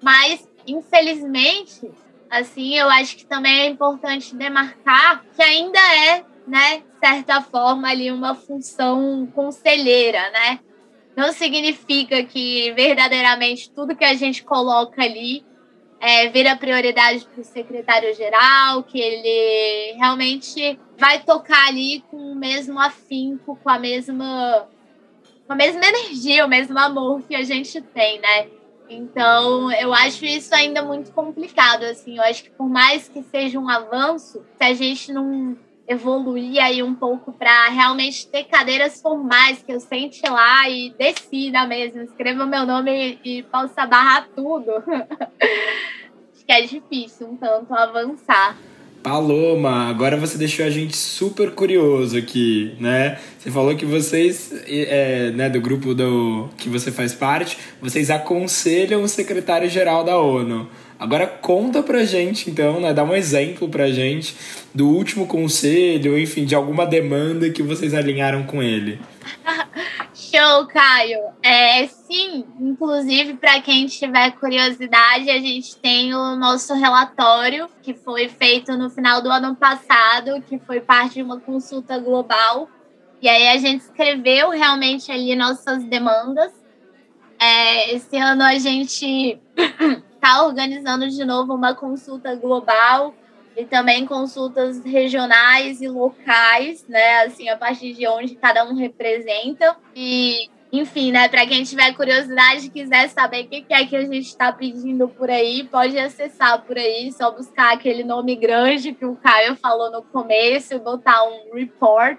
[0.00, 1.92] Mas, infelizmente,
[2.30, 8.10] assim, eu acho que também é importante demarcar que ainda é, né, certa forma ali
[8.10, 10.60] uma função conselheira, né?
[11.16, 15.44] Não significa que verdadeiramente tudo que a gente coloca ali
[16.00, 22.80] é, vira prioridade para o secretário-geral, que ele realmente vai tocar ali com o mesmo
[22.80, 24.68] afinco, com a mesma,
[25.46, 28.59] com a mesma energia, o mesmo amor que a gente tem, né?
[28.90, 32.16] Então, eu acho isso ainda muito complicado, assim.
[32.16, 36.82] Eu acho que por mais que seja um avanço, se a gente não evoluir aí
[36.82, 42.46] um pouco para realmente ter cadeiras formais que eu sente lá e decida mesmo, escreva
[42.46, 44.70] meu nome e, e possa barrar tudo.
[46.32, 48.56] acho que é difícil um tanto avançar.
[49.02, 53.18] Paloma, agora você deixou a gente super curioso aqui, né?
[53.38, 59.02] Você falou que vocês, é, né, do grupo do que você faz parte, vocês aconselham
[59.02, 60.68] o secretário-geral da ONU.
[60.98, 62.92] Agora conta pra gente, então, né?
[62.92, 64.36] Dá um exemplo pra gente
[64.74, 68.98] do último conselho, enfim, de alguma demanda que vocês alinharam com ele.
[70.30, 71.32] Show, Caio.
[71.42, 78.28] É, sim, inclusive, para quem tiver curiosidade, a gente tem o nosso relatório que foi
[78.28, 82.68] feito no final do ano passado, que foi parte de uma consulta global.
[83.20, 86.52] E aí a gente escreveu realmente ali nossas demandas.
[87.36, 89.40] É, esse ano a gente
[90.14, 93.14] está organizando de novo uma consulta global
[93.60, 97.22] e também consultas regionais e locais, né?
[97.24, 99.76] Assim, a partir de onde cada um representa.
[99.94, 101.28] E, enfim, né?
[101.28, 105.08] Para quem tiver curiosidade e quiser saber o que é que a gente está pedindo
[105.08, 109.90] por aí, pode acessar por aí, só buscar aquele nome grande que o Caio falou
[109.90, 112.18] no começo, botar um report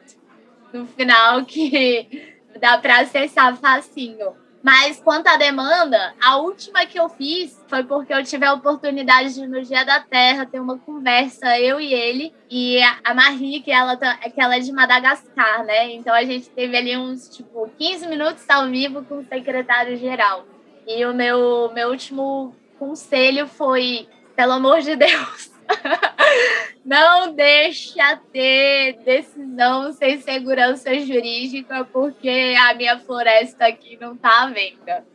[0.71, 4.40] no final que dá para acessar facinho.
[4.63, 9.33] Mas quanto à demanda, a última que eu fiz foi porque eu tive a oportunidade
[9.33, 13.71] de, no Dia da Terra, ter uma conversa, eu e ele, e a Marie, que
[13.71, 15.91] ela, tá, que ela é de Madagascar, né?
[15.93, 20.45] Então a gente teve ali uns, tipo, 15 minutos ao vivo com o secretário-geral.
[20.87, 25.51] E o meu, meu último conselho foi, pelo amor de Deus,
[26.83, 34.47] não deixa ter decisão sem segurança jurídica, porque a minha floresta aqui não está à
[34.47, 35.05] venda.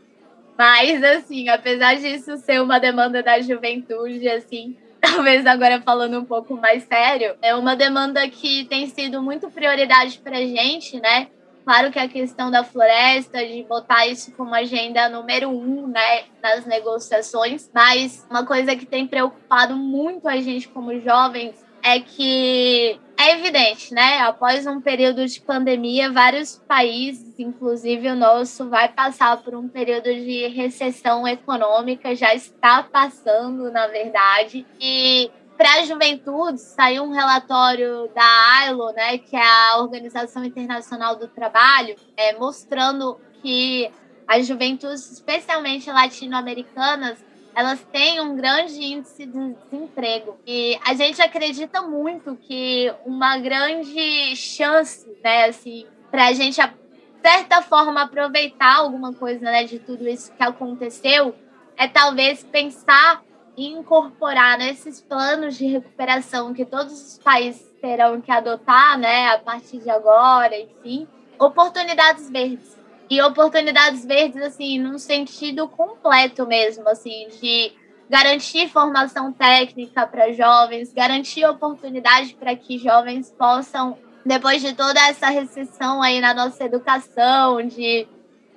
[0.56, 6.54] Mas, assim, apesar disso ser uma demanda da juventude, assim, talvez agora falando um pouco
[6.56, 11.28] mais sério, é uma demanda que tem sido muito prioridade para gente, né?
[11.66, 16.64] Claro que a questão da floresta, de botar isso como agenda número um, né, nas
[16.64, 23.32] negociações, mas uma coisa que tem preocupado muito a gente como jovens é que é
[23.32, 24.20] evidente, né?
[24.20, 30.04] Após um período de pandemia, vários países, inclusive o nosso, vai passar por um período
[30.04, 34.64] de recessão econômica, já está passando, na verdade.
[34.80, 41.16] E para a juventude, saiu um relatório da ILO, né, que é a Organização Internacional
[41.16, 43.90] do Trabalho, é, mostrando que
[44.28, 50.36] as juventudes, especialmente latino-americanas, elas têm um grande índice de desemprego.
[50.46, 57.20] E a gente acredita muito que uma grande chance, né, assim, para a gente, de
[57.22, 61.34] certa forma, aproveitar alguma coisa né, de tudo isso que aconteceu,
[61.78, 63.22] é talvez pensar
[63.56, 69.78] incorporar nesses planos de recuperação que todos os países terão que adotar, né, a partir
[69.78, 71.06] de agora, enfim,
[71.38, 72.76] oportunidades verdes.
[73.08, 77.72] E oportunidades verdes, assim, num sentido completo mesmo, assim, de
[78.10, 85.28] garantir formação técnica para jovens, garantir oportunidade para que jovens possam, depois de toda essa
[85.28, 88.06] recessão aí na nossa educação, de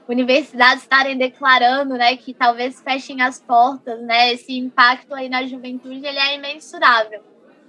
[0.09, 6.03] universidades estarem declarando, né, que talvez fechem as portas, né, esse impacto aí na juventude
[6.03, 7.23] ele é imensurável.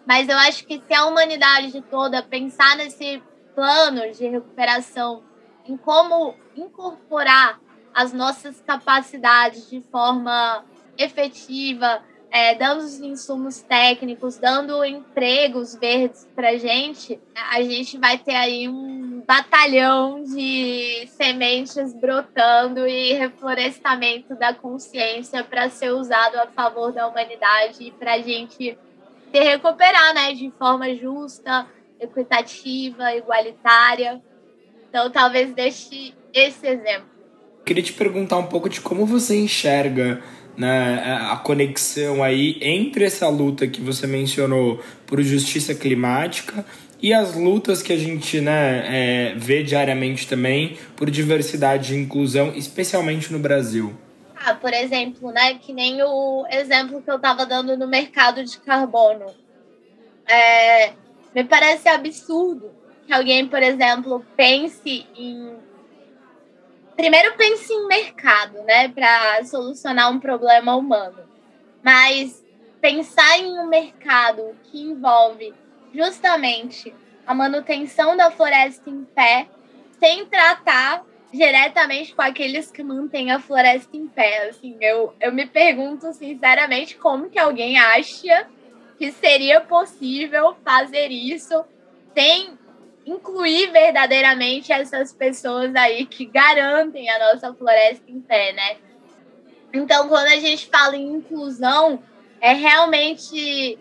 [0.07, 3.23] Mas eu acho que se a humanidade toda pensar nesse
[3.55, 5.23] plano de recuperação,
[5.67, 7.61] em como incorporar
[7.93, 10.65] as nossas capacidades de forma
[10.97, 17.19] efetiva, é, dando os insumos técnicos, dando empregos verdes para gente,
[17.51, 25.69] a gente vai ter aí um batalhão de sementes brotando e reflorestamento da consciência para
[25.69, 28.79] ser usado a favor da humanidade e para a gente
[29.33, 31.67] se recuperar, né, de forma justa,
[32.01, 34.21] equitativa, igualitária.
[34.89, 37.09] Então, talvez deixe esse exemplo.
[37.65, 40.23] Queria te perguntar um pouco de como você enxerga
[40.57, 46.65] né, a conexão aí entre essa luta que você mencionou por justiça climática
[47.03, 52.53] e as lutas que a gente né, é, vê diariamente também por diversidade e inclusão,
[52.55, 53.95] especialmente no Brasil.
[54.37, 58.59] Ah, por exemplo, né, que nem o exemplo que eu estava dando no mercado de
[58.59, 59.27] carbono.
[60.27, 60.93] É,
[61.35, 62.71] me parece absurdo
[63.07, 65.55] que alguém, por exemplo, pense em
[67.01, 71.27] primeiro pense em mercado, né, para solucionar um problema humano.
[71.83, 72.45] Mas
[72.79, 75.55] pensar em um mercado que envolve
[75.95, 76.95] justamente
[77.27, 79.49] a manutenção da floresta em pé,
[79.99, 84.51] sem tratar diretamente com aqueles que mantêm a floresta em pé.
[84.51, 88.47] Assim, eu, eu me pergunto sinceramente como que alguém acha
[88.99, 91.65] que seria possível fazer isso
[92.15, 92.59] sem
[93.11, 98.77] incluir verdadeiramente essas pessoas aí que garantem a nossa floresta em pé, né?
[99.73, 102.03] Então, quando a gente fala em inclusão,
[102.41, 103.79] é realmente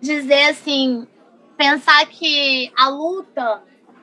[0.00, 1.06] dizer assim,
[1.56, 3.62] pensar que a luta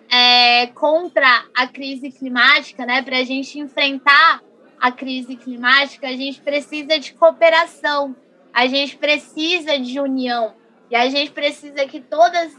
[0.09, 4.41] é, contra a crise climática, né, para a gente enfrentar
[4.79, 8.15] a crise climática, a gente precisa de cooperação,
[8.53, 10.55] a gente precisa de união
[10.89, 12.57] e a gente precisa que todas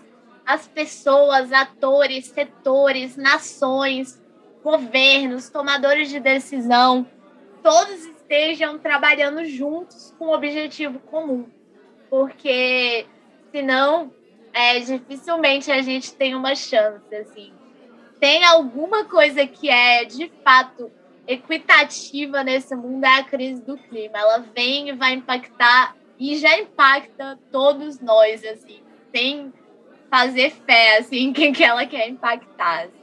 [0.50, 4.20] as pessoas, atores, setores, nações,
[4.64, 7.06] governos, tomadores de decisão,
[7.62, 11.46] todos estejam trabalhando juntos com um objetivo comum.
[12.08, 13.06] Porque
[13.52, 14.12] senão,
[14.52, 17.52] é, dificilmente a gente tem uma chance, assim.
[18.18, 20.90] Tem alguma coisa que é, de fato,
[21.28, 24.18] equitativa nesse mundo, é a crise do clima.
[24.18, 28.82] Ela vem e vai impactar, e já impacta todos nós, assim.
[29.12, 29.52] Tem
[30.10, 32.80] fazer fé, assim, quem que ela quer impactar.
[32.80, 33.00] Assim.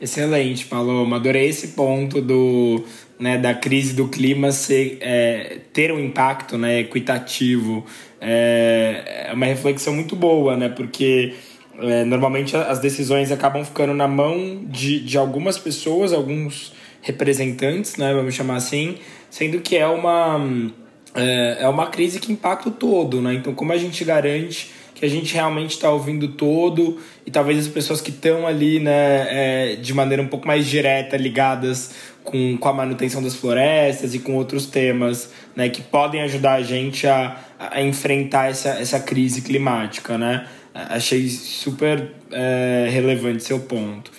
[0.00, 1.16] Excelente, Paloma.
[1.16, 2.84] Adorei esse ponto do,
[3.18, 7.84] né, da crise do clima ser, é, ter um impacto né, equitativo.
[8.20, 10.68] É, é uma reflexão muito boa, né?
[10.68, 11.34] Porque
[11.78, 16.72] é, normalmente as decisões acabam ficando na mão de, de algumas pessoas, alguns
[17.02, 18.98] representantes, né, vamos chamar assim,
[19.30, 20.70] sendo que é uma,
[21.14, 23.22] é, é uma crise que impacta o todo.
[23.22, 23.34] Né?
[23.34, 24.70] Então, como a gente garante
[25.00, 29.72] que a gente realmente está ouvindo todo e talvez as pessoas que estão ali né,
[29.72, 34.18] é, de maneira um pouco mais direta ligadas com, com a manutenção das florestas e
[34.18, 39.40] com outros temas né, que podem ajudar a gente a, a enfrentar essa, essa crise
[39.40, 40.18] climática.
[40.18, 40.46] Né?
[40.74, 44.12] Achei super é, relevante seu ponto.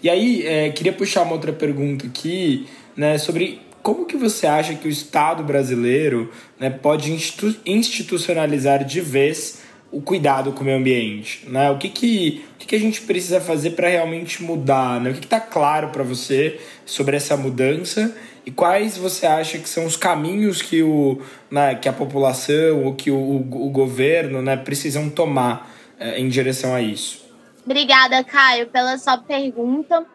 [0.00, 4.74] E aí, é, queria puxar uma outra pergunta aqui né, sobre como que você acha
[4.74, 6.30] que o Estado brasileiro
[6.60, 11.70] né, pode institu institucionalizar de vez o cuidado com o meio ambiente, né?
[11.70, 15.10] O que que, o que, que a gente precisa fazer para realmente mudar, né?
[15.10, 18.14] O que está claro para você sobre essa mudança
[18.44, 21.20] e quais você acha que são os caminhos que, o,
[21.50, 26.28] né, que a população ou que o, o, o governo né, precisam tomar é, em
[26.28, 27.26] direção a isso?
[27.64, 30.06] Obrigada, Caio, pela sua pergunta.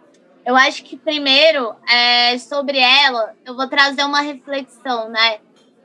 [0.44, 5.38] Eu acho que primeiro, é, sobre ela, eu vou trazer uma reflexão, né?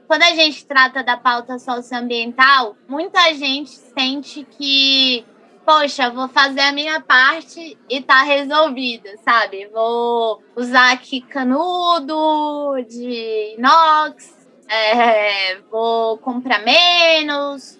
[0.08, 5.22] Quando a gente trata da pauta socioambiental, muita gente sente que,
[5.66, 9.66] poxa, vou fazer a minha parte e tá resolvida, sabe?
[9.66, 17.78] Vou usar aqui canudo de inox, é, vou comprar menos,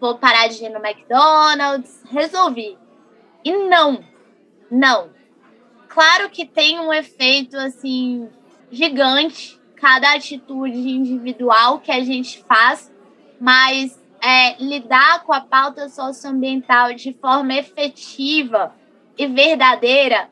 [0.00, 2.78] vou parar de ir no McDonald's, resolvi.
[3.44, 4.02] E não,
[4.70, 5.10] não.
[5.86, 8.26] Claro que tem um efeito assim
[8.70, 12.92] gigante cada atitude individual que a gente faz,
[13.40, 18.74] mas é, lidar com a pauta socioambiental de forma efetiva
[19.16, 20.28] e verdadeira,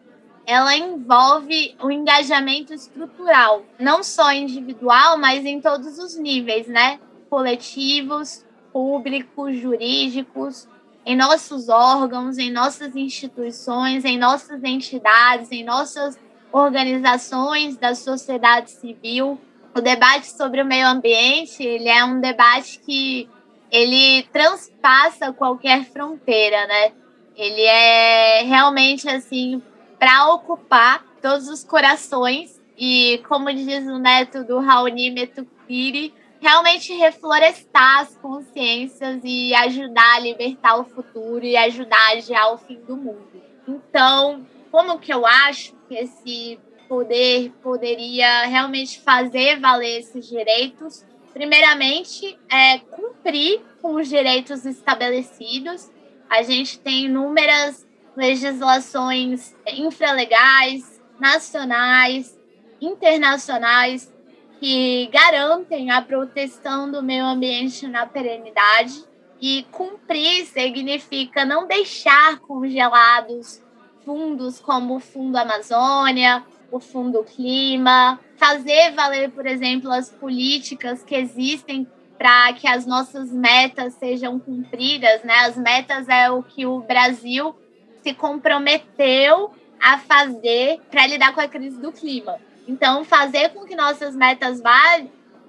[0.47, 7.01] ela envolve o engajamento estrutural, não só individual, mas em todos os níveis, né?
[7.29, 10.69] Coletivos, públicos, jurídicos,
[11.05, 16.19] em nossos órgãos, em nossas instituições, em nossas entidades, em nossas
[16.57, 19.39] organizações da sociedade civil.
[19.75, 23.29] O debate sobre o meio ambiente, ele é um debate que
[23.71, 26.93] ele transpassa qualquer fronteira, né?
[27.37, 29.63] Ele é realmente assim
[29.99, 38.01] para ocupar todos os corações e, como diz o neto do Raoni Metukiri, realmente reflorestar
[38.01, 42.97] as consciências e ajudar a libertar o futuro e ajudar a adiar o fim do
[42.97, 43.43] mundo.
[43.69, 46.59] Então, como que eu acho esse
[46.89, 51.05] poder poderia realmente fazer valer esses direitos.
[51.33, 55.91] Primeiramente, é cumprir com os direitos estabelecidos.
[56.31, 62.39] A gente tem inúmeras legislações infralegais, nacionais,
[62.81, 64.13] internacionais,
[64.59, 69.05] que garantem a proteção do meio ambiente na perenidade.
[69.39, 73.63] E cumprir significa não deixar congelados
[74.07, 81.17] fundos como o Fundo Amazônia, o Fundo Clima, fazer valer, por exemplo, as políticas que
[81.17, 81.87] existem
[82.17, 85.35] para que as nossas metas sejam cumpridas, né?
[85.41, 87.55] As metas é o que o Brasil
[88.01, 89.51] se comprometeu
[89.83, 92.37] a fazer para lidar com a crise do clima.
[92.67, 94.63] Então, fazer com que nossas metas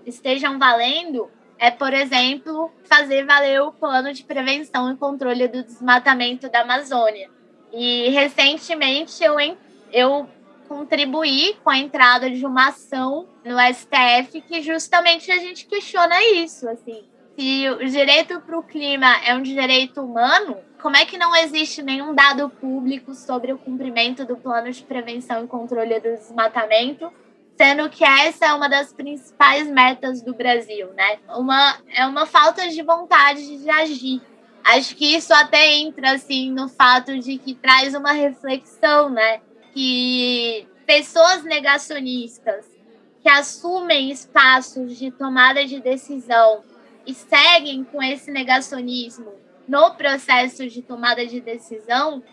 [0.06, 1.30] estejam valendo
[1.60, 7.37] é, por exemplo, fazer valer o plano de prevenção e controle do desmatamento da Amazônia.
[7.72, 9.36] E recentemente eu,
[9.92, 10.30] eu
[10.68, 16.68] contribuir com a entrada de uma ação no STF que justamente a gente questiona isso,
[16.70, 17.04] assim.
[17.38, 21.82] Se o direito para o clima é um direito humano, como é que não existe
[21.82, 27.12] nenhum dado público sobre o cumprimento do plano de prevenção e controle do desmatamento,
[27.56, 31.18] sendo que essa é uma das principais metas do Brasil, né?
[31.30, 34.22] Uma, é uma falta de vontade de agir.
[34.68, 39.40] Acho que isso até entra assim no fato de que traz uma reflexão, né?
[39.74, 42.66] que pessoas negacionistas
[43.22, 46.64] que assumem espaços de tomada de decisão
[47.06, 49.32] e seguem com esse negacionismo
[49.68, 52.24] no processo de tomada de decisão,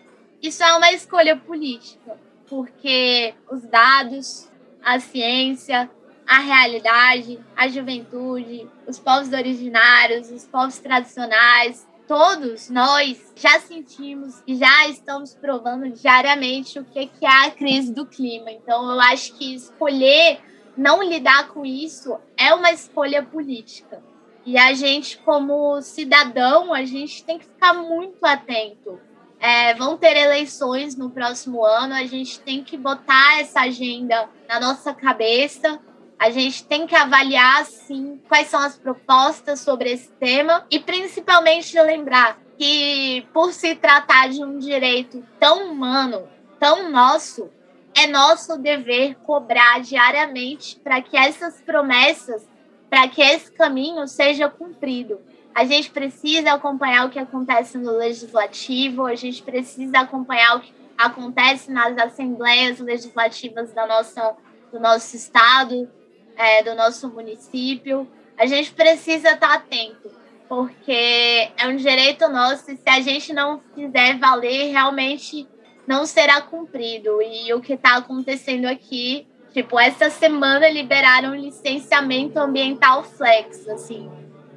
[0.42, 2.18] isso é uma escolha política,
[2.48, 4.50] porque os dados,
[4.82, 5.90] a ciência,
[6.26, 14.56] a realidade, a juventude, os povos originários, os povos tradicionais, todos nós já sentimos e
[14.56, 18.50] já estamos provando diariamente o que é a crise do clima.
[18.50, 20.40] Então, eu acho que escolher
[20.76, 24.02] não lidar com isso é uma escolha política.
[24.46, 29.00] E a gente, como cidadão, a gente tem que ficar muito atento.
[29.40, 34.60] É, vão ter eleições no próximo ano, a gente tem que botar essa agenda na
[34.60, 35.80] nossa cabeça
[36.18, 41.78] a gente tem que avaliar, sim, quais são as propostas sobre esse tema e principalmente
[41.80, 47.50] lembrar que, por se tratar de um direito tão humano, tão nosso,
[47.94, 52.48] é nosso dever cobrar diariamente para que essas promessas,
[52.88, 55.20] para que esse caminho seja cumprido.
[55.54, 60.72] A gente precisa acompanhar o que acontece no legislativo, a gente precisa acompanhar o que
[60.96, 64.36] acontece nas assembleias legislativas da nossa,
[64.72, 65.88] do nosso estado,
[66.36, 68.08] é, do nosso município.
[68.36, 70.10] A gente precisa estar atento,
[70.48, 75.48] porque é um direito nosso e se a gente não fizer valer, realmente
[75.86, 77.22] não será cumprido.
[77.22, 84.10] E o que está acontecendo aqui, tipo, essa semana liberaram licenciamento ambiental flex, assim.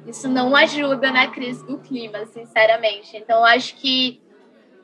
[0.06, 3.16] Isso não ajuda na crise do clima, sinceramente.
[3.16, 4.20] Então, acho que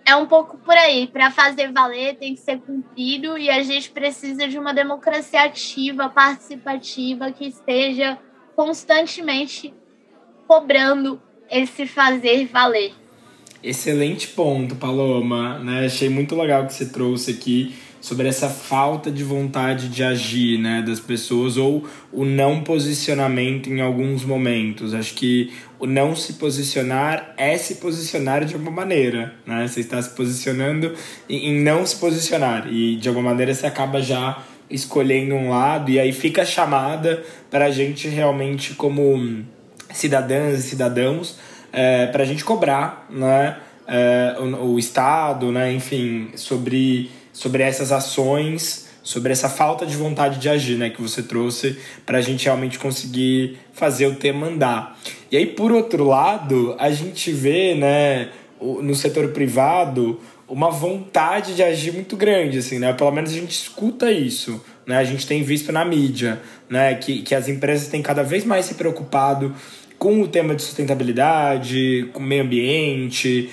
[0.07, 1.07] é um pouco por aí.
[1.07, 6.09] Para fazer valer, tem que ser cumprido e a gente precisa de uma democracia ativa,
[6.09, 8.19] participativa, que esteja
[8.55, 9.73] constantemente
[10.47, 12.93] cobrando esse fazer valer.
[13.63, 15.59] Excelente ponto, Paloma.
[15.59, 15.87] Né?
[15.87, 17.75] Achei muito legal que você trouxe aqui
[18.05, 23.81] sobre essa falta de vontade de agir né, das pessoas ou o não posicionamento em
[23.81, 24.93] alguns momentos.
[24.93, 25.51] Acho que
[25.85, 29.35] o não se posicionar é se posicionar de alguma maneira.
[29.47, 29.69] Né?
[29.69, 30.95] Você está se posicionando
[31.29, 36.01] em não se posicionar e de alguma maneira você acaba já escolhendo um lado e
[36.01, 39.45] aí fica a chamada para a gente realmente como
[39.93, 41.39] cidadãs e cidadãos
[41.71, 47.93] é, para a gente cobrar né, é, o, o, Estado, né, enfim, sobre, sobre essas
[47.93, 52.47] ações, sobre essa falta de vontade de agir né, que você trouxe para a gente
[52.47, 54.99] realmente conseguir fazer o tema andar.
[55.35, 58.29] E aí, por outro lado, a gente vê né,
[58.61, 62.93] no setor privado uma vontade de agir muito grande, assim, né?
[62.93, 64.97] Pelo menos a gente escuta isso, né?
[64.97, 66.95] A gente tem visto na mídia, né?
[66.95, 69.53] Que, que as empresas têm cada vez mais se preocupado
[69.99, 73.51] com o tema de sustentabilidade, com meio ambiente,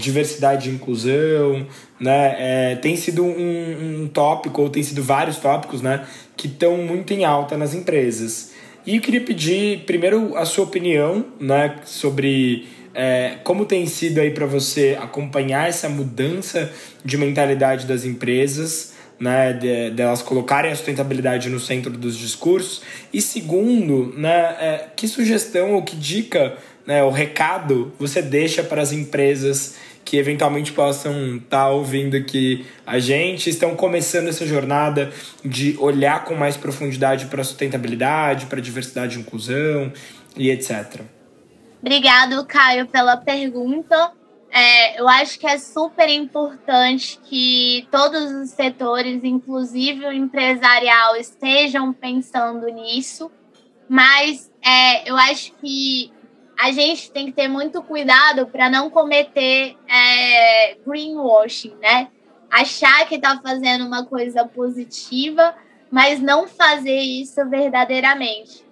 [0.00, 1.64] diversidade e inclusão,
[2.00, 2.34] né?
[2.72, 6.04] É, tem sido um, um tópico, ou tem sido vários tópicos, né?
[6.36, 8.49] Que estão muito em alta nas empresas.
[8.86, 11.76] E eu queria pedir, primeiro, a sua opinião, né?
[11.84, 16.72] Sobre é, como tem sido aí para você acompanhar essa mudança
[17.04, 22.82] de mentalidade das empresas, né, de, de, elas colocarem a sustentabilidade no centro dos discursos.
[23.12, 26.56] E segundo, né, é, que sugestão ou que dica,
[26.86, 32.66] né, o recado você deixa para as empresas que eventualmente possam estar tá ouvindo aqui
[32.86, 35.12] a gente, estão começando essa jornada
[35.44, 39.92] de olhar com mais profundidade para a sustentabilidade, para a diversidade e inclusão
[40.36, 41.02] e etc.
[41.80, 44.12] Obrigado, Caio, pela pergunta.
[44.52, 51.92] É, eu acho que é super importante que todos os setores, inclusive o empresarial, estejam
[51.92, 53.30] pensando nisso,
[53.88, 56.12] mas é, eu acho que
[56.60, 62.08] a gente tem que ter muito cuidado para não cometer é, greenwashing, né?
[62.50, 65.54] Achar que está fazendo uma coisa positiva,
[65.90, 68.62] mas não fazer isso verdadeiramente.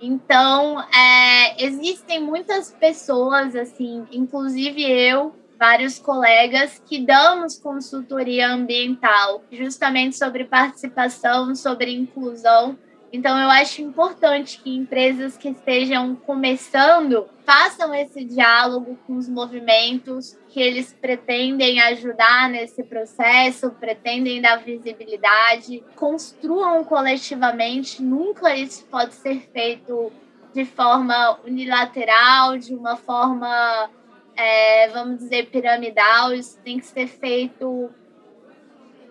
[0.00, 10.18] Então, é, existem muitas pessoas, assim, inclusive eu, vários colegas, que damos consultoria ambiental, justamente
[10.18, 12.76] sobre participação, sobre inclusão
[13.16, 20.38] então, eu acho importante que empresas que estejam começando façam esse diálogo com os movimentos
[20.50, 28.02] que eles pretendem ajudar nesse processo, pretendem dar visibilidade, construam coletivamente.
[28.02, 30.12] Nunca isso pode ser feito
[30.52, 33.88] de forma unilateral, de uma forma,
[34.36, 36.34] é, vamos dizer, piramidal.
[36.34, 37.88] Isso tem que ser feito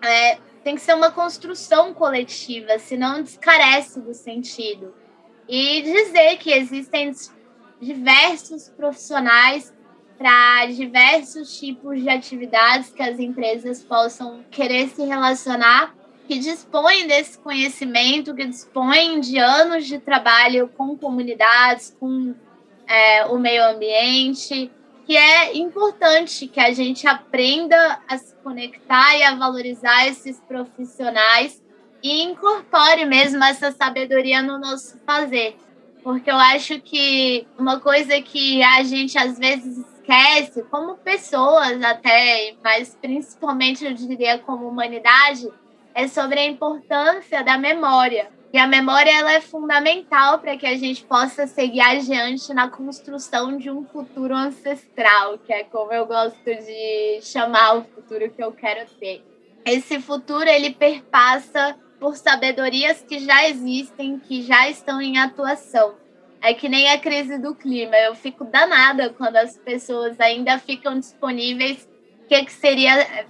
[0.00, 4.92] é, tem que ser uma construção coletiva, senão descarece do sentido.
[5.48, 7.12] E dizer que existem
[7.80, 9.72] diversos profissionais
[10.18, 15.94] para diversos tipos de atividades que as empresas possam querer se relacionar,
[16.26, 22.34] que dispõem desse conhecimento, que dispõem de anos de trabalho com comunidades, com
[22.88, 24.68] é, o meio ambiente,
[25.06, 31.62] que é importante que a gente aprenda a se conectar e a valorizar esses profissionais
[32.02, 35.56] e incorpore mesmo essa sabedoria no nosso fazer.
[36.02, 42.56] Porque eu acho que uma coisa que a gente às vezes esquece, como pessoas até,
[42.62, 45.48] mas principalmente eu diria como humanidade,
[45.94, 48.28] é sobre a importância da memória.
[48.52, 53.56] E a memória ela é fundamental para que a gente possa seguir adiante na construção
[53.58, 58.52] de um futuro ancestral, que é como eu gosto de chamar o futuro que eu
[58.52, 59.22] quero ter.
[59.64, 65.94] Esse futuro ele perpassa por sabedorias que já existem, que já estão em atuação.
[66.40, 67.96] É que nem a crise do clima.
[67.96, 71.88] Eu fico danada quando as pessoas ainda ficam disponíveis.
[72.24, 73.26] O que, que seria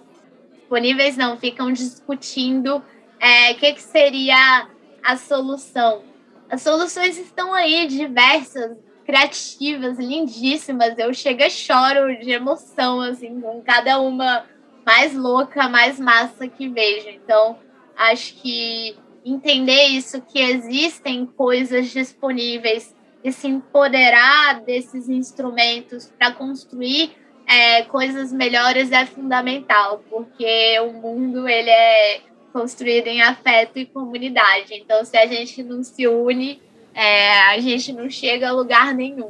[0.53, 2.83] disponíveis não, ficam discutindo o
[3.19, 4.69] é, que, que seria
[5.07, 6.03] a solução.
[6.51, 10.99] As soluções estão aí, diversas, criativas, lindíssimas.
[10.99, 14.45] Eu chego e choro de emoção, assim, com cada uma
[14.85, 17.09] mais louca, mais massa que vejo.
[17.09, 17.57] Então,
[17.97, 27.13] acho que entender isso, que existem coisas disponíveis e se empoderar desses instrumentos para construir
[27.47, 32.21] é, coisas melhores é fundamental, porque o mundo ele é
[32.57, 34.73] construído em afeto e comunidade.
[34.73, 36.59] Então, se a gente não se une,
[36.95, 39.29] é, a gente não chega a lugar nenhum.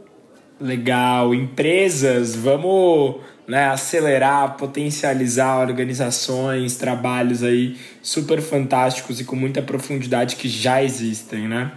[0.61, 1.35] Legal.
[1.35, 3.16] Empresas, vamos
[3.49, 11.49] né, acelerar, potencializar organizações, trabalhos aí super fantásticos e com muita profundidade que já existem,
[11.49, 11.72] né?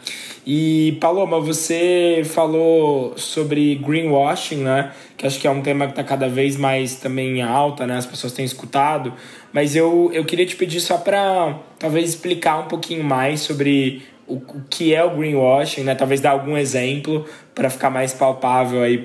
[0.51, 4.91] E Paloma, você falou sobre greenwashing, né?
[5.15, 7.97] Que acho que é um tema que está cada vez mais também alta, né?
[7.97, 9.13] As pessoas têm escutado.
[9.53, 14.37] Mas eu, eu queria te pedir só para talvez explicar um pouquinho mais sobre o,
[14.37, 15.93] o que é o greenwashing, né?
[15.93, 18.99] Talvez dar algum exemplo para ficar mais palpável aí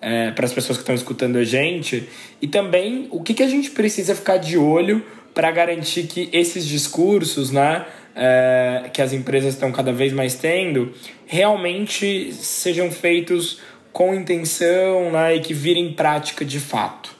[0.00, 2.08] é, para as pessoas que estão escutando a gente
[2.42, 6.66] e também o que, que a gente precisa ficar de olho para garantir que esses
[6.66, 7.86] discursos, né,
[8.18, 10.92] é, que as empresas estão cada vez mais tendo,
[11.24, 13.60] realmente sejam feitos
[13.92, 17.16] com intenção né, e que virem prática de fato.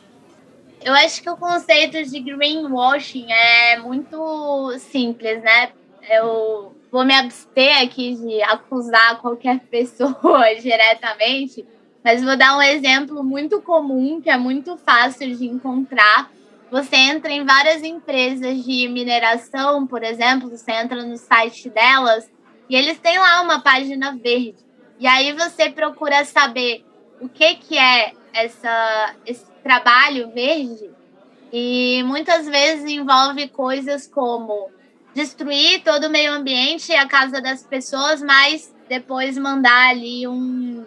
[0.84, 5.70] Eu acho que o conceito de greenwashing é muito simples, né?
[6.09, 11.64] Eu vou me abster aqui de acusar qualquer pessoa diretamente,
[12.03, 16.30] mas vou dar um exemplo muito comum, que é muito fácil de encontrar.
[16.71, 22.31] Você entra em várias empresas de mineração, por exemplo, você entra no site delas
[22.69, 24.57] e eles têm lá uma página verde.
[25.01, 26.85] E aí você procura saber
[27.21, 30.91] o que, que é essa, esse trabalho verde.
[31.51, 34.71] E muitas vezes envolve coisas como
[35.14, 40.85] destruir todo o meio ambiente e a casa das pessoas, mas depois mandar ali um,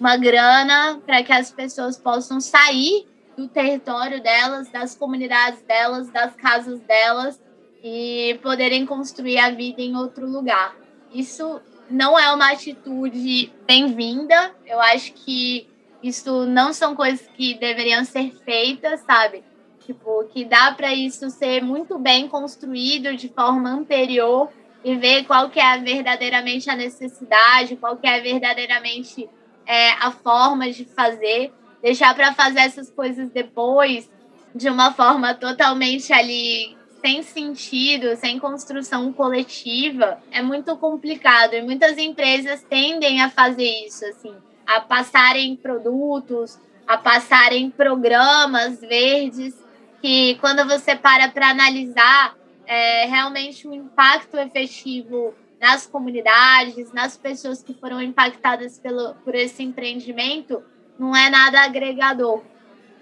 [0.00, 6.34] uma grana para que as pessoas possam sair do território delas, das comunidades delas, das
[6.34, 7.40] casas delas
[7.82, 10.74] e poderem construir a vida em outro lugar.
[11.12, 11.60] Isso
[11.90, 14.54] não é uma atitude bem-vinda.
[14.66, 15.68] Eu acho que
[16.02, 19.44] isso não são coisas que deveriam ser feitas, sabe?
[19.80, 24.50] Tipo, que dá para isso ser muito bem construído de forma anterior
[24.82, 29.28] e ver qual que é verdadeiramente a necessidade, qual que é verdadeiramente
[29.66, 31.52] é, a forma de fazer,
[31.82, 34.10] deixar para fazer essas coisas depois
[34.54, 41.54] de uma forma totalmente ali sem sentido, sem construção coletiva, é muito complicado.
[41.54, 44.34] E muitas empresas tendem a fazer isso, assim,
[44.66, 49.54] a passarem produtos, a passarem programas verdes,
[50.00, 52.34] que quando você para para analisar,
[52.66, 59.62] é, realmente o impacto efetivo nas comunidades, nas pessoas que foram impactadas pelo, por esse
[59.62, 60.62] empreendimento,
[60.98, 62.42] não é nada agregador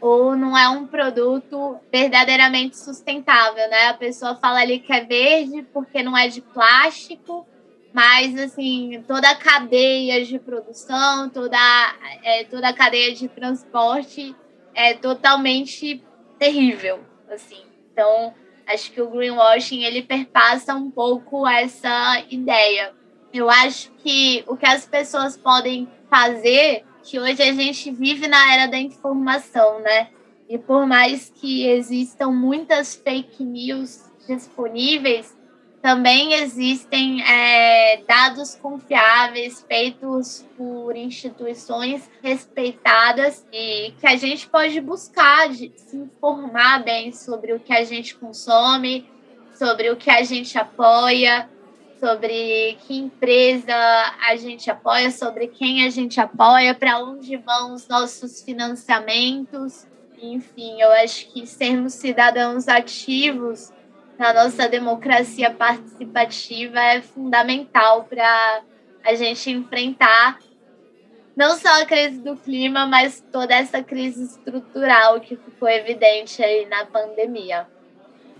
[0.00, 3.88] ou não é um produto verdadeiramente sustentável, né?
[3.88, 7.46] A pessoa fala ali que é verde porque não é de plástico,
[7.92, 11.58] mas assim toda a cadeia de produção, toda
[12.22, 14.34] é, toda a cadeia de transporte
[14.74, 16.04] é totalmente
[16.38, 17.62] terrível, assim.
[17.92, 18.34] Então
[18.66, 22.92] Acho que o greenwashing ele perpassa um pouco essa ideia.
[23.32, 28.54] Eu acho que o que as pessoas podem fazer, que hoje a gente vive na
[28.54, 30.08] era da informação, né?
[30.48, 35.36] E por mais que existam muitas fake news disponíveis,
[35.82, 45.50] também existem é, dados confiáveis feitos por instituições respeitadas e que a gente pode buscar
[45.50, 49.06] de se informar bem sobre o que a gente consome,
[49.54, 51.50] sobre o que a gente apoia,
[51.98, 53.74] sobre que empresa
[54.26, 59.86] a gente apoia, sobre quem a gente apoia, para onde vão os nossos financiamentos.
[60.20, 63.72] Enfim, eu acho que sermos cidadãos ativos
[64.18, 68.62] na nossa democracia participativa é fundamental para
[69.04, 70.38] a gente enfrentar
[71.36, 76.64] não só a crise do clima, mas toda essa crise estrutural que ficou evidente aí
[76.66, 77.66] na pandemia.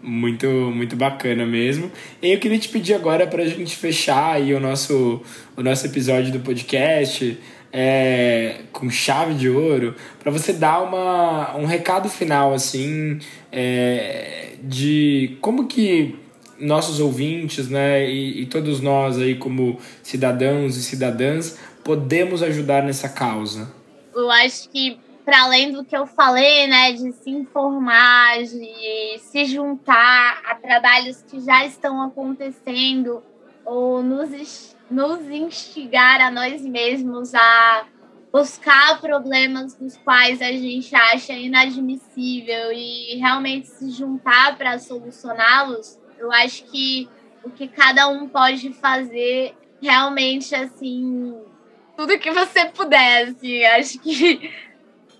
[0.07, 1.91] Muito, muito bacana mesmo.
[2.21, 5.23] E eu queria te pedir agora para a gente fechar aí o nosso,
[5.57, 7.39] o nosso episódio do podcast
[7.73, 13.19] é, com chave de ouro, para você dar uma, um recado final, assim,
[13.51, 16.15] é, de como que
[16.61, 23.09] nossos ouvintes, né, e, e, todos nós aí como cidadãos e cidadãs podemos ajudar nessa
[23.09, 23.69] causa?
[24.15, 29.47] Eu acho que para além do que eu falei, né, de se informar, de se
[29.47, 33.23] juntar a trabalhos que já estão acontecendo
[33.65, 37.87] ou nos, nos instigar a nós mesmos a
[38.31, 46.31] buscar problemas dos quais a gente acha inadmissível e realmente se juntar para solucioná-los, eu
[46.33, 47.09] acho que
[47.43, 51.35] o que cada um pode fazer realmente assim
[51.97, 54.51] tudo que você puder, assim, acho que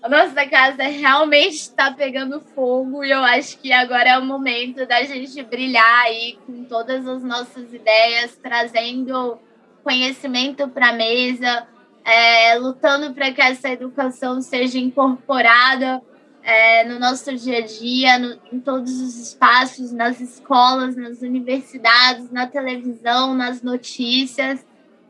[0.05, 4.85] a nossa casa realmente está pegando fogo e eu acho que agora é o momento
[4.85, 9.39] da gente brilhar aí com todas as nossas ideias, trazendo
[9.83, 11.67] conhecimento para a mesa,
[12.03, 15.99] é, lutando para que essa educação seja incorporada
[16.43, 22.29] é, no nosso dia a dia, no, em todos os espaços, nas escolas, nas universidades,
[22.29, 24.63] na televisão, nas notícias.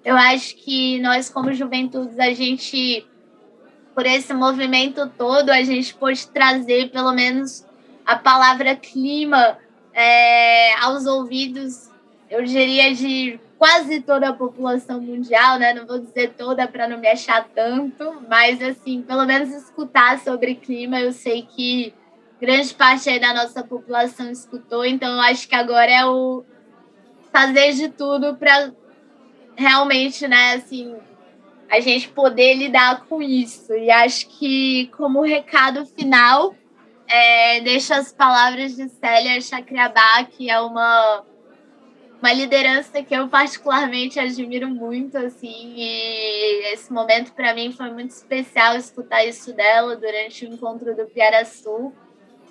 [0.06, 3.06] Eu acho que nós, como juventudes, a gente
[3.96, 7.66] por esse movimento todo, a gente pôde trazer pelo menos
[8.06, 9.58] a palavra clima
[9.93, 11.89] é, aos ouvidos,
[12.30, 15.74] eu diria, de quase toda a população mundial, né?
[15.74, 20.56] Não vou dizer toda para não me achar tanto, mas assim, pelo menos escutar sobre
[20.56, 21.93] clima, eu sei que
[22.39, 26.43] grande parte aí da nossa população escutou, então eu acho que agora é o
[27.32, 28.72] fazer de tudo para
[29.56, 30.96] realmente, né, assim,
[31.70, 33.74] a gente poder lidar com isso.
[33.74, 36.55] E acho que, como recado final,
[37.07, 41.24] é, deixo as palavras de Célia Chacriabá, que é uma,
[42.22, 48.11] uma liderança que eu particularmente admiro muito, assim, e esse momento para mim foi muito
[48.11, 51.93] especial escutar isso dela durante o encontro do Piaraçu,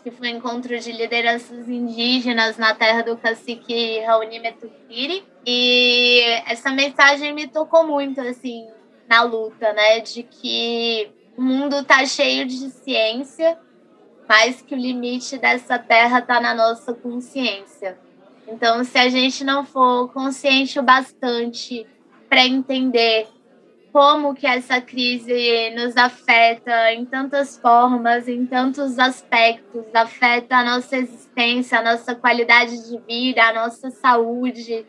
[0.02, 6.70] que foi um encontro de lideranças indígenas na terra do cacique Raoni Metuquiri, e essa
[6.70, 8.68] mensagem me tocou muito, assim,
[9.08, 10.00] na luta, né?
[10.00, 13.58] De que o mundo está cheio de ciência,
[14.28, 17.98] mas que o limite dessa terra está na nossa consciência.
[18.46, 21.86] Então, se a gente não for consciente o bastante
[22.28, 23.26] para entender
[23.92, 30.96] como que essa crise nos afeta em tantas formas, em tantos aspectos, afeta a nossa
[30.96, 34.84] existência, a nossa qualidade de vida, a nossa saúde,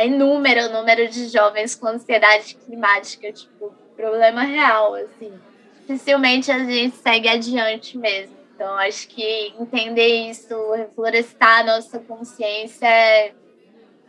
[0.00, 5.32] é inúmero o número de jovens com ansiedade climática, tipo, problema real, assim.
[5.80, 8.34] Dificilmente a gente segue adiante mesmo.
[8.54, 13.32] Então, acho que entender isso, reflorestar a nossa consciência é,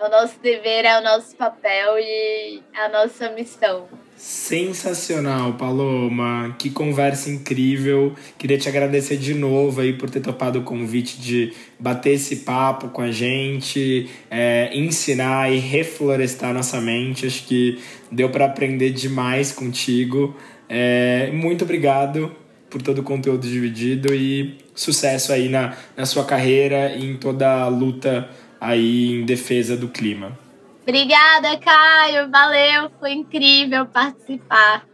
[0.02, 3.88] é o nosso dever, é o nosso papel e a nossa missão.
[4.18, 6.56] Sensacional, Paloma.
[6.58, 8.16] Que conversa incrível.
[8.38, 12.90] Queria te agradecer de novo aí por ter topado o convite de bater esse papo
[12.90, 17.28] com a gente, é, ensinar e reflorestar nossa mente.
[17.28, 17.80] Acho que
[18.12, 20.36] deu para aprender demais contigo.
[20.68, 22.36] É, muito obrigado
[22.72, 27.64] por todo o conteúdo dividido e sucesso aí na, na sua carreira e em toda
[27.64, 28.30] a luta
[28.62, 30.38] aí em defesa do clima.
[30.84, 32.30] Obrigada, Caio.
[32.30, 34.86] Valeu, foi incrível participar.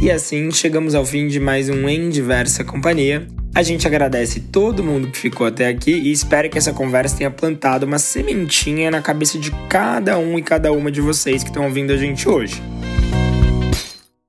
[0.00, 3.26] E assim chegamos ao fim de mais um Em Diversa Companhia.
[3.52, 7.30] A gente agradece todo mundo que ficou até aqui e espera que essa conversa tenha
[7.30, 11.64] plantado uma sementinha na cabeça de cada um e cada uma de vocês que estão
[11.64, 12.62] ouvindo a gente hoje.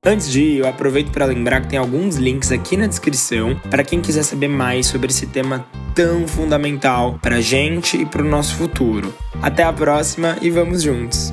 [0.10, 3.84] Antes de ir, eu aproveito para lembrar que tem alguns links aqui na descrição para
[3.84, 8.28] quem quiser saber mais sobre esse tema tão fundamental para a gente e para o
[8.28, 9.14] nosso futuro.
[9.40, 11.32] Até a próxima e vamos juntos!